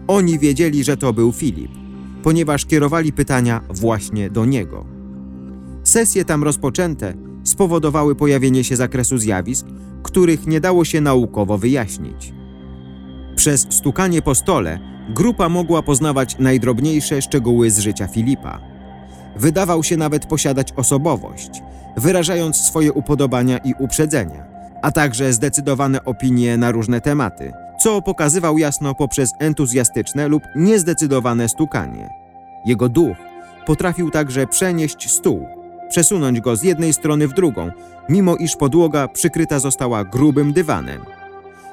Oni 0.08 0.40
wiedzieli, 0.40 0.84
że 0.84 0.98
to 0.98 1.14
był 1.14 1.32
Filip, 1.32 1.72
ponieważ 2.24 2.66
kierowali 2.66 3.14
pytania 3.14 3.62
właśnie 3.70 4.30
do 4.30 4.46
niego. 4.46 4.86
Sesje 5.84 6.26
tam 6.26 6.44
rozpoczęte 6.44 7.14
spowodowały 7.44 8.16
pojawienie 8.16 8.64
się 8.64 8.76
zakresu 8.76 9.18
zjawisk, 9.18 9.66
których 10.04 10.48
nie 10.48 10.62
dało 10.62 10.86
się 10.86 11.02
naukowo 11.02 11.58
wyjaśnić. 11.58 12.34
Przez 13.38 13.68
stukanie 13.70 14.22
po 14.22 14.36
stole 14.36 14.80
grupa 15.10 15.50
mogła 15.50 15.82
poznawać 15.82 16.40
najdrobniejsze 16.40 17.22
szczegóły 17.22 17.72
z 17.72 17.80
życia 17.80 18.08
Filipa. 18.08 18.60
Wydawał 19.36 19.84
się 19.84 19.98
nawet 19.98 20.26
posiadać 20.26 20.74
osobowość, 20.76 21.50
wyrażając 21.98 22.58
swoje 22.58 22.94
upodobania 22.94 23.58
i 23.58 23.74
uprzedzenia, 23.80 24.46
a 24.82 24.92
także 24.92 25.34
zdecydowane 25.34 26.06
opinie 26.06 26.58
na 26.58 26.72
różne 26.72 27.02
tematy, 27.02 27.52
co 27.84 28.02
pokazywał 28.02 28.58
jasno 28.58 28.96
poprzez 28.96 29.34
entuzjastyczne 29.40 30.28
lub 30.28 30.44
niezdecydowane 30.56 31.50
stukanie. 31.50 32.10
Jego 32.66 32.90
duch 32.90 33.18
potrafił 33.66 34.12
także 34.12 34.48
przenieść 34.48 35.12
stół, 35.12 35.46
przesunąć 35.90 36.42
go 36.42 36.56
z 36.56 36.64
jednej 36.64 36.94
strony 36.94 37.28
w 37.28 37.34
drugą, 37.34 37.72
mimo 38.10 38.36
iż 38.36 38.56
podłoga 38.56 39.08
przykryta 39.08 39.60
została 39.60 40.04
grubym 40.04 40.54
dywanem. 40.54 41.17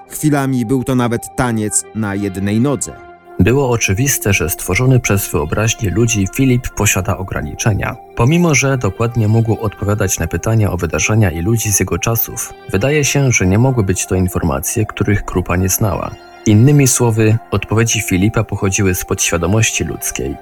Chwilami 0.09 0.67
był 0.67 0.85
to 0.85 0.95
nawet 0.95 1.37
taniec 1.37 1.85
na 1.95 2.15
jednej 2.15 2.61
nodze. 2.61 2.93
Było 3.41 3.71
oczywiste, 3.71 4.33
że 4.33 4.51
stworzony 4.51 5.01
przez 5.01 5.29
wyobraźnię 5.29 5.91
ludzi 5.91 6.29
Filip 6.35 6.69
posiada 6.69 7.17
ograniczenia. 7.17 7.97
Pomimo, 8.17 8.55
że 8.55 8.79
dokładnie 8.79 9.29
mógł 9.29 9.55
odpowiadać 9.61 10.19
na 10.19 10.27
pytania 10.27 10.73
o 10.73 10.77
wydarzenia 10.77 11.31
i 11.31 11.43
ludzi 11.43 11.73
z 11.73 11.81
jego 11.81 11.99
czasów, 11.99 12.53
wydaje 12.71 13.05
się, 13.05 13.33
że 13.33 13.47
nie 13.47 13.59
mogły 13.59 13.85
być 13.85 14.07
to 14.07 14.15
informacje, 14.15 14.87
których 14.87 15.25
grupa 15.25 15.57
nie 15.57 15.69
znała. 15.69 16.11
Innymi 16.47 16.89
słowy, 16.89 17.39
odpowiedzi 17.51 18.01
Filipa 18.01 18.45
pochodziły 18.45 18.95
z 18.95 19.05
podświadomości 19.05 19.85
ludzkiej, 19.85 20.37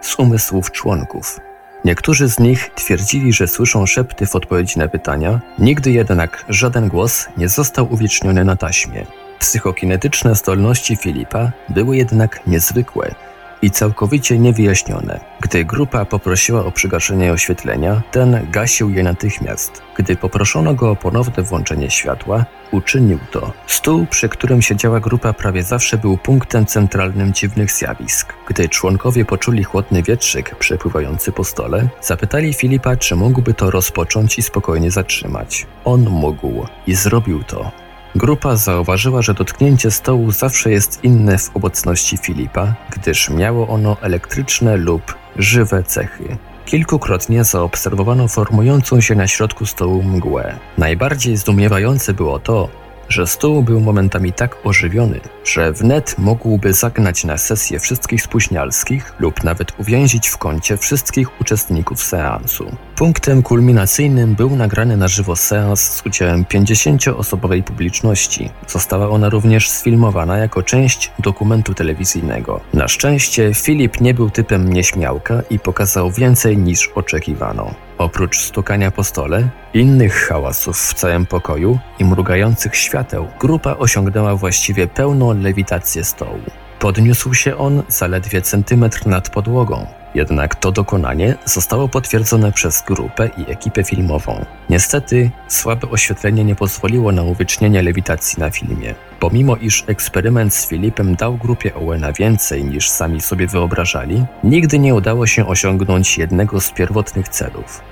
z 0.00 0.18
umysłów 0.18 0.72
członków. 0.72 1.47
Niektórzy 1.84 2.28
z 2.28 2.38
nich 2.38 2.70
twierdzili, 2.74 3.32
że 3.32 3.48
słyszą 3.48 3.86
szepty 3.86 4.26
w 4.26 4.36
odpowiedzi 4.36 4.78
na 4.78 4.88
pytania, 4.88 5.40
nigdy 5.58 5.92
jednak 5.92 6.44
żaden 6.48 6.88
głos 6.88 7.26
nie 7.36 7.48
został 7.48 7.92
uwieczniony 7.92 8.44
na 8.44 8.56
taśmie. 8.56 9.06
Psychokinetyczne 9.38 10.34
zdolności 10.34 10.96
Filipa 10.96 11.52
były 11.68 11.96
jednak 11.96 12.46
niezwykłe 12.46 13.14
i 13.62 13.70
całkowicie 13.70 14.38
niewyjaśnione. 14.38 15.20
Gdy 15.40 15.64
grupa 15.64 16.04
poprosiła 16.04 16.64
o 16.64 16.72
przygaszenie 16.72 17.32
oświetlenia, 17.32 18.02
ten 18.10 18.46
gasił 18.50 18.90
je 18.90 19.02
natychmiast. 19.02 19.82
Gdy 19.96 20.16
poproszono 20.16 20.74
go 20.74 20.90
o 20.90 20.96
ponowne 20.96 21.42
włączenie 21.42 21.90
światła, 21.90 22.44
uczynił 22.70 23.18
to. 23.30 23.52
Stół, 23.66 24.06
przy 24.06 24.28
którym 24.28 24.62
siedziała 24.62 25.00
grupa, 25.00 25.32
prawie 25.32 25.62
zawsze 25.62 25.98
był 25.98 26.16
punktem 26.16 26.66
centralnym 26.66 27.32
dziwnych 27.32 27.72
zjawisk. 27.72 28.34
Gdy 28.48 28.68
członkowie 28.68 29.24
poczuli 29.24 29.64
chłodny 29.64 30.02
wietrzyk 30.02 30.54
przepływający 30.54 31.32
po 31.32 31.44
stole, 31.44 31.88
zapytali 32.00 32.54
Filipa, 32.54 32.96
czy 32.96 33.16
mógłby 33.16 33.54
to 33.54 33.70
rozpocząć 33.70 34.38
i 34.38 34.42
spokojnie 34.42 34.90
zatrzymać. 34.90 35.66
On 35.84 36.00
mógł 36.10 36.66
i 36.86 36.94
zrobił 36.94 37.44
to. 37.44 37.87
Grupa 38.18 38.56
zauważyła, 38.56 39.22
że 39.22 39.34
dotknięcie 39.34 39.90
stołu 39.90 40.30
zawsze 40.30 40.70
jest 40.70 41.04
inne 41.04 41.38
w 41.38 41.56
obecności 41.56 42.16
Filipa, 42.16 42.74
gdyż 42.90 43.30
miało 43.30 43.68
ono 43.68 43.96
elektryczne 44.00 44.76
lub 44.76 45.14
żywe 45.36 45.82
cechy. 45.82 46.36
Kilkukrotnie 46.66 47.44
zaobserwowano 47.44 48.28
formującą 48.28 49.00
się 49.00 49.14
na 49.14 49.26
środku 49.26 49.66
stołu 49.66 50.02
mgłę. 50.02 50.54
Najbardziej 50.78 51.36
zdumiewające 51.36 52.14
było 52.14 52.38
to, 52.38 52.68
że 53.08 53.26
stół 53.26 53.62
był 53.62 53.80
momentami 53.80 54.32
tak 54.32 54.56
ożywiony, 54.64 55.20
że 55.44 55.72
wnet 55.72 56.18
mógłby 56.18 56.72
zagnać 56.72 57.24
na 57.24 57.38
sesję 57.38 57.78
wszystkich 57.78 58.22
spóźnialskich 58.22 59.14
lub 59.18 59.44
nawet 59.44 59.80
uwięzić 59.80 60.28
w 60.28 60.36
kącie 60.36 60.76
wszystkich 60.76 61.40
uczestników 61.40 62.02
seansu. 62.02 62.76
Punktem 62.96 63.42
kulminacyjnym 63.42 64.34
był 64.34 64.56
nagrany 64.56 64.96
na 64.96 65.08
żywo 65.08 65.36
seans 65.36 65.80
z 65.80 66.06
udziałem 66.06 66.44
50-osobowej 66.44 67.62
publiczności. 67.62 68.50
Została 68.66 69.10
ona 69.10 69.28
również 69.28 69.70
sfilmowana 69.70 70.38
jako 70.38 70.62
część 70.62 71.12
dokumentu 71.18 71.74
telewizyjnego. 71.74 72.60
Na 72.74 72.88
szczęście 72.88 73.54
Filip 73.54 74.00
nie 74.00 74.14
był 74.14 74.30
typem 74.30 74.72
nieśmiałka 74.72 75.42
i 75.50 75.58
pokazał 75.58 76.10
więcej 76.10 76.56
niż 76.56 76.88
oczekiwano. 76.94 77.87
Oprócz 77.98 78.40
stukania 78.40 78.90
po 78.90 79.04
stole, 79.04 79.48
innych 79.74 80.14
hałasów 80.14 80.78
w 80.78 80.94
całym 80.94 81.26
pokoju 81.26 81.78
i 81.98 82.04
mrugających 82.04 82.76
świateł, 82.76 83.28
grupa 83.40 83.76
osiągnęła 83.76 84.36
właściwie 84.36 84.86
pełną 84.86 85.34
lewitację 85.34 86.04
stołu. 86.04 86.40
Podniósł 86.78 87.34
się 87.34 87.56
on 87.56 87.82
zaledwie 87.88 88.42
centymetr 88.42 89.06
nad 89.06 89.30
podłogą, 89.30 89.86
jednak 90.18 90.54
to 90.54 90.72
dokonanie 90.72 91.34
zostało 91.44 91.88
potwierdzone 91.88 92.52
przez 92.52 92.82
grupę 92.82 93.30
i 93.36 93.50
ekipę 93.52 93.84
filmową. 93.84 94.44
Niestety, 94.70 95.30
słabe 95.48 95.90
oświetlenie 95.90 96.44
nie 96.44 96.54
pozwoliło 96.54 97.12
na 97.12 97.22
uwiecznienie 97.22 97.82
lewitacji 97.82 98.40
na 98.40 98.50
filmie. 98.50 98.94
Pomimo 99.20 99.56
iż 99.56 99.84
eksperyment 99.86 100.54
z 100.54 100.68
Filipem 100.68 101.14
dał 101.14 101.36
grupie 101.36 101.74
Owena 101.74 102.12
więcej 102.12 102.64
niż 102.64 102.90
sami 102.90 103.20
sobie 103.20 103.46
wyobrażali, 103.46 104.24
nigdy 104.44 104.78
nie 104.78 104.94
udało 104.94 105.26
się 105.26 105.46
osiągnąć 105.46 106.18
jednego 106.18 106.60
z 106.60 106.70
pierwotnych 106.70 107.28
celów 107.28 107.82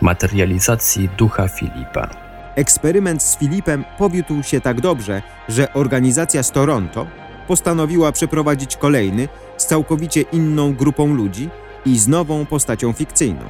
materializacji 0.00 1.08
ducha 1.18 1.48
Filipa. 1.48 2.08
Eksperyment 2.54 3.22
z 3.22 3.36
Filipem 3.36 3.84
powiódł 3.98 4.42
się 4.42 4.60
tak 4.60 4.80
dobrze, 4.80 5.22
że 5.48 5.72
organizacja 5.72 6.42
z 6.42 6.50
Toronto 6.50 7.06
postanowiła 7.48 8.12
przeprowadzić 8.12 8.76
kolejny 8.76 9.28
z 9.56 9.66
całkowicie 9.66 10.20
inną 10.20 10.74
grupą 10.74 11.14
ludzi 11.14 11.48
i 11.86 11.98
z 11.98 12.08
nową 12.08 12.46
postacią 12.46 12.92
fikcyjną. 12.92 13.44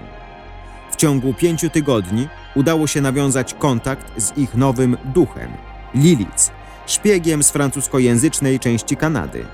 W 0.91 0.97
ciągu 0.97 1.35
pięciu 1.35 1.71
tygodni 1.71 2.29
udało 2.55 2.87
się 2.87 3.01
nawiązać 3.01 3.55
kontakt 3.55 4.23
z 4.23 4.39
ich 4.39 4.55
nowym 4.55 4.97
duchem, 5.05 5.51
Lilith, 5.95 6.51
szpiegiem 6.87 7.43
z 7.43 7.51
francuskojęzycznej 7.51 8.61
części 8.61 8.97
Kanady. 8.97 9.45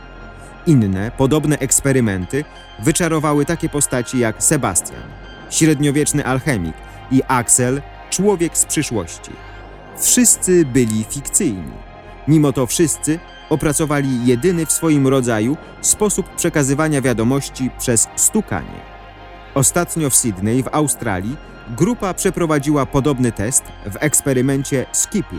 Inne, 0.66 1.10
podobne 1.18 1.58
eksperymenty 1.58 2.44
wyczarowały 2.82 3.44
takie 3.44 3.68
postaci 3.68 4.18
jak 4.18 4.42
Sebastian, 4.42 5.02
średniowieczny 5.50 6.26
alchemik 6.26 6.74
i 7.10 7.22
Axel, 7.28 7.82
człowiek 8.10 8.58
z 8.58 8.64
przyszłości. 8.64 9.30
Wszyscy 9.98 10.64
byli 10.64 11.04
fikcyjni. 11.10 11.72
Mimo 12.28 12.52
to 12.52 12.66
wszyscy 12.66 13.18
opracowali 13.52 14.26
jedyny 14.26 14.66
w 14.66 14.72
swoim 14.72 15.08
rodzaju 15.08 15.56
sposób 15.80 16.34
przekazywania 16.36 17.00
wiadomości 17.00 17.70
przez 17.78 18.08
stukanie. 18.16 18.80
Ostatnio 19.54 20.10
w 20.10 20.16
Sydney 20.16 20.62
w 20.62 20.68
Australii 20.72 21.36
grupa 21.76 22.14
przeprowadziła 22.14 22.86
podobny 22.86 23.32
test 23.32 23.64
w 23.86 23.96
eksperymencie 24.00 24.86
Skippy. 24.92 25.36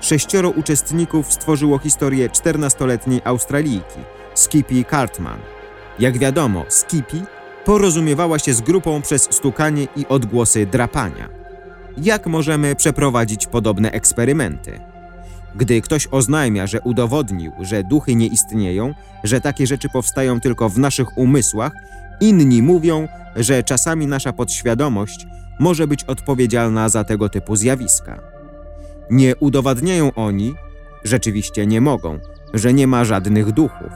Sześcioro 0.00 0.50
uczestników 0.50 1.32
stworzyło 1.32 1.78
historię 1.78 2.28
14-letniej 2.28 3.20
Australijki, 3.24 4.00
Skippy 4.34 4.84
Cartman. 4.90 5.38
Jak 5.98 6.18
wiadomo, 6.18 6.64
Skippy 6.68 7.22
porozumiewała 7.64 8.38
się 8.38 8.54
z 8.54 8.60
grupą 8.60 9.02
przez 9.02 9.22
stukanie 9.30 9.86
i 9.96 10.06
odgłosy 10.08 10.66
drapania. 10.66 11.28
Jak 11.96 12.26
możemy 12.26 12.74
przeprowadzić 12.74 13.46
podobne 13.46 13.92
eksperymenty? 13.92 14.87
Gdy 15.58 15.82
ktoś 15.82 16.08
oznajmia, 16.10 16.66
że 16.66 16.80
udowodnił, 16.80 17.52
że 17.60 17.84
duchy 17.84 18.14
nie 18.14 18.26
istnieją, 18.26 18.94
że 19.24 19.40
takie 19.40 19.66
rzeczy 19.66 19.88
powstają 19.88 20.40
tylko 20.40 20.68
w 20.68 20.78
naszych 20.78 21.18
umysłach, 21.18 21.72
inni 22.20 22.62
mówią, 22.62 23.08
że 23.36 23.62
czasami 23.62 24.06
nasza 24.06 24.32
podświadomość 24.32 25.26
może 25.60 25.86
być 25.86 26.04
odpowiedzialna 26.04 26.88
za 26.88 27.04
tego 27.04 27.28
typu 27.28 27.56
zjawiska. 27.56 28.20
Nie 29.10 29.36
udowadniają 29.36 30.14
oni, 30.14 30.54
rzeczywiście 31.04 31.66
nie 31.66 31.80
mogą, 31.80 32.18
że 32.54 32.72
nie 32.72 32.86
ma 32.86 33.04
żadnych 33.04 33.52
duchów. 33.52 33.92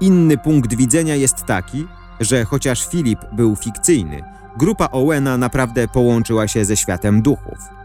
Inny 0.00 0.38
punkt 0.38 0.74
widzenia 0.74 1.14
jest 1.14 1.44
taki, 1.44 1.86
że 2.20 2.44
chociaż 2.44 2.88
Filip 2.88 3.20
był 3.32 3.56
fikcyjny, 3.56 4.22
grupa 4.58 4.88
Owena 4.92 5.38
naprawdę 5.38 5.88
połączyła 5.88 6.48
się 6.48 6.64
ze 6.64 6.76
światem 6.76 7.22
duchów. 7.22 7.77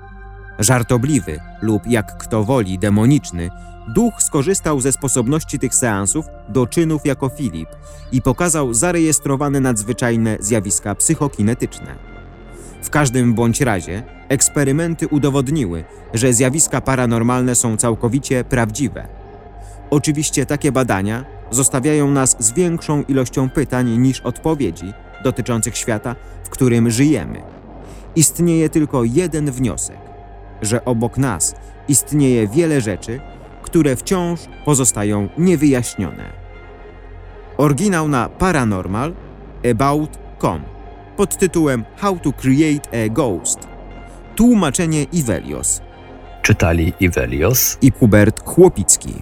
Żartobliwy 0.60 1.40
lub 1.62 1.88
jak 1.88 2.18
kto 2.18 2.44
woli 2.44 2.80
demoniczny, 2.80 3.50
duch 3.88 4.14
skorzystał 4.24 4.82
ze 4.82 4.92
sposobności 4.92 5.60
tych 5.60 5.76
seansów 5.76 6.26
do 6.50 6.68
czynów 6.68 7.06
jako 7.06 7.30
Filip 7.30 7.70
i 8.12 8.22
pokazał 8.22 8.74
zarejestrowane 8.74 9.60
nadzwyczajne 9.60 10.38
zjawiska 10.40 10.96
psychokinetyczne. 10.96 11.96
W 12.84 12.90
każdym 12.90 13.34
bądź 13.34 13.62
razie 13.62 14.04
eksperymenty 14.30 15.08
udowodniły, 15.08 15.84
że 16.14 16.34
zjawiska 16.34 16.82
paranormalne 16.82 17.56
są 17.56 17.78
całkowicie 17.78 18.44
prawdziwe. 18.44 19.08
Oczywiście 19.90 20.46
takie 20.46 20.72
badania 20.72 21.26
zostawiają 21.52 22.12
nas 22.12 22.36
z 22.40 22.52
większą 22.52 23.04
ilością 23.04 23.50
pytań 23.50 23.98
niż 23.98 24.22
odpowiedzi 24.22 24.94
dotyczących 25.24 25.78
świata, 25.78 26.16
w 26.44 26.50
którym 26.50 26.92
żyjemy. 26.92 27.42
Istnieje 28.16 28.70
tylko 28.70 29.04
jeden 29.04 29.52
wniosek, 29.52 29.98
że 30.62 30.86
obok 30.86 31.18
nas 31.18 31.56
istnieje 31.88 32.48
wiele 32.48 32.82
rzeczy, 32.82 33.20
które 33.62 33.96
wciąż 33.96 34.40
pozostają 34.66 35.30
niewyjaśnione. 35.38 36.24
Oryginał 37.58 38.08
na 38.08 38.30
Paranormal 38.30 39.14
About.com 39.72 40.62
pod 41.18 41.38
tytułem 41.38 41.84
How 41.98 42.20
to 42.20 42.34
Create 42.34 43.06
a 43.06 43.10
Ghost. 43.10 43.68
Tłumaczenie 44.36 45.04
Ivelios 45.04 45.82
Czytali 46.44 46.94
Ivelios 47.00 47.78
i 47.82 47.92
Hubert 47.92 48.44
Chłopicki. 48.46 49.14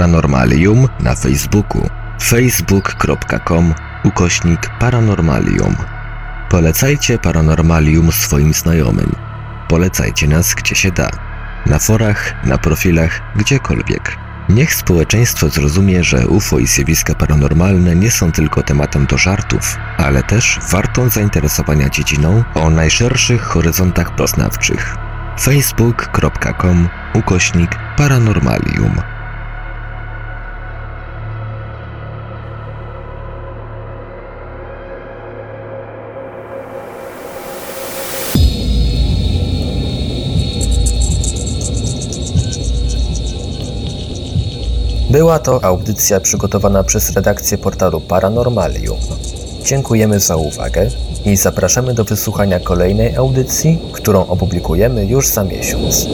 Paranormalium 0.00 0.88
na 1.00 1.14
Facebooku 1.14 1.88
facebook.com 2.22 3.74
ukośnik 4.04 4.70
paranormalium. 4.78 5.76
Polecajcie 6.50 7.18
Paranormalium 7.18 8.12
swoim 8.12 8.54
znajomym. 8.54 9.12
Polecajcie 9.68 10.28
nas 10.28 10.54
gdzie 10.54 10.74
się 10.74 10.90
da. 10.90 11.10
Na 11.66 11.78
forach, 11.78 12.44
na 12.44 12.58
profilach, 12.58 13.20
gdziekolwiek. 13.36 14.16
Niech 14.48 14.74
społeczeństwo 14.74 15.48
zrozumie, 15.48 16.04
że 16.04 16.26
UFO 16.26 16.58
i 16.58 16.66
zjawiska 16.66 17.14
paranormalne 17.14 17.96
nie 17.96 18.10
są 18.10 18.32
tylko 18.32 18.62
tematem 18.62 19.06
do 19.06 19.18
żartów, 19.18 19.76
ale 19.96 20.22
też 20.22 20.58
wartą 20.70 21.08
zainteresowania 21.08 21.88
dziedziną 21.88 22.44
o 22.54 22.70
najszerszych 22.70 23.42
horyzontach 23.42 24.14
poznawczych. 24.14 24.96
facebook.com 25.40 26.88
ukośnik 27.14 27.78
paranormalium 27.96 29.19
Była 45.10 45.38
to 45.38 45.64
audycja 45.64 46.20
przygotowana 46.20 46.84
przez 46.84 47.10
redakcję 47.10 47.58
portalu 47.58 48.00
Paranormalium. 48.00 48.98
Dziękujemy 49.64 50.20
za 50.20 50.36
uwagę 50.36 50.90
i 51.24 51.36
zapraszamy 51.36 51.94
do 51.94 52.04
wysłuchania 52.04 52.60
kolejnej 52.60 53.16
audycji, 53.16 53.78
którą 53.92 54.26
opublikujemy 54.26 55.06
już 55.06 55.28
za 55.28 55.44
miesiąc. 55.44 56.06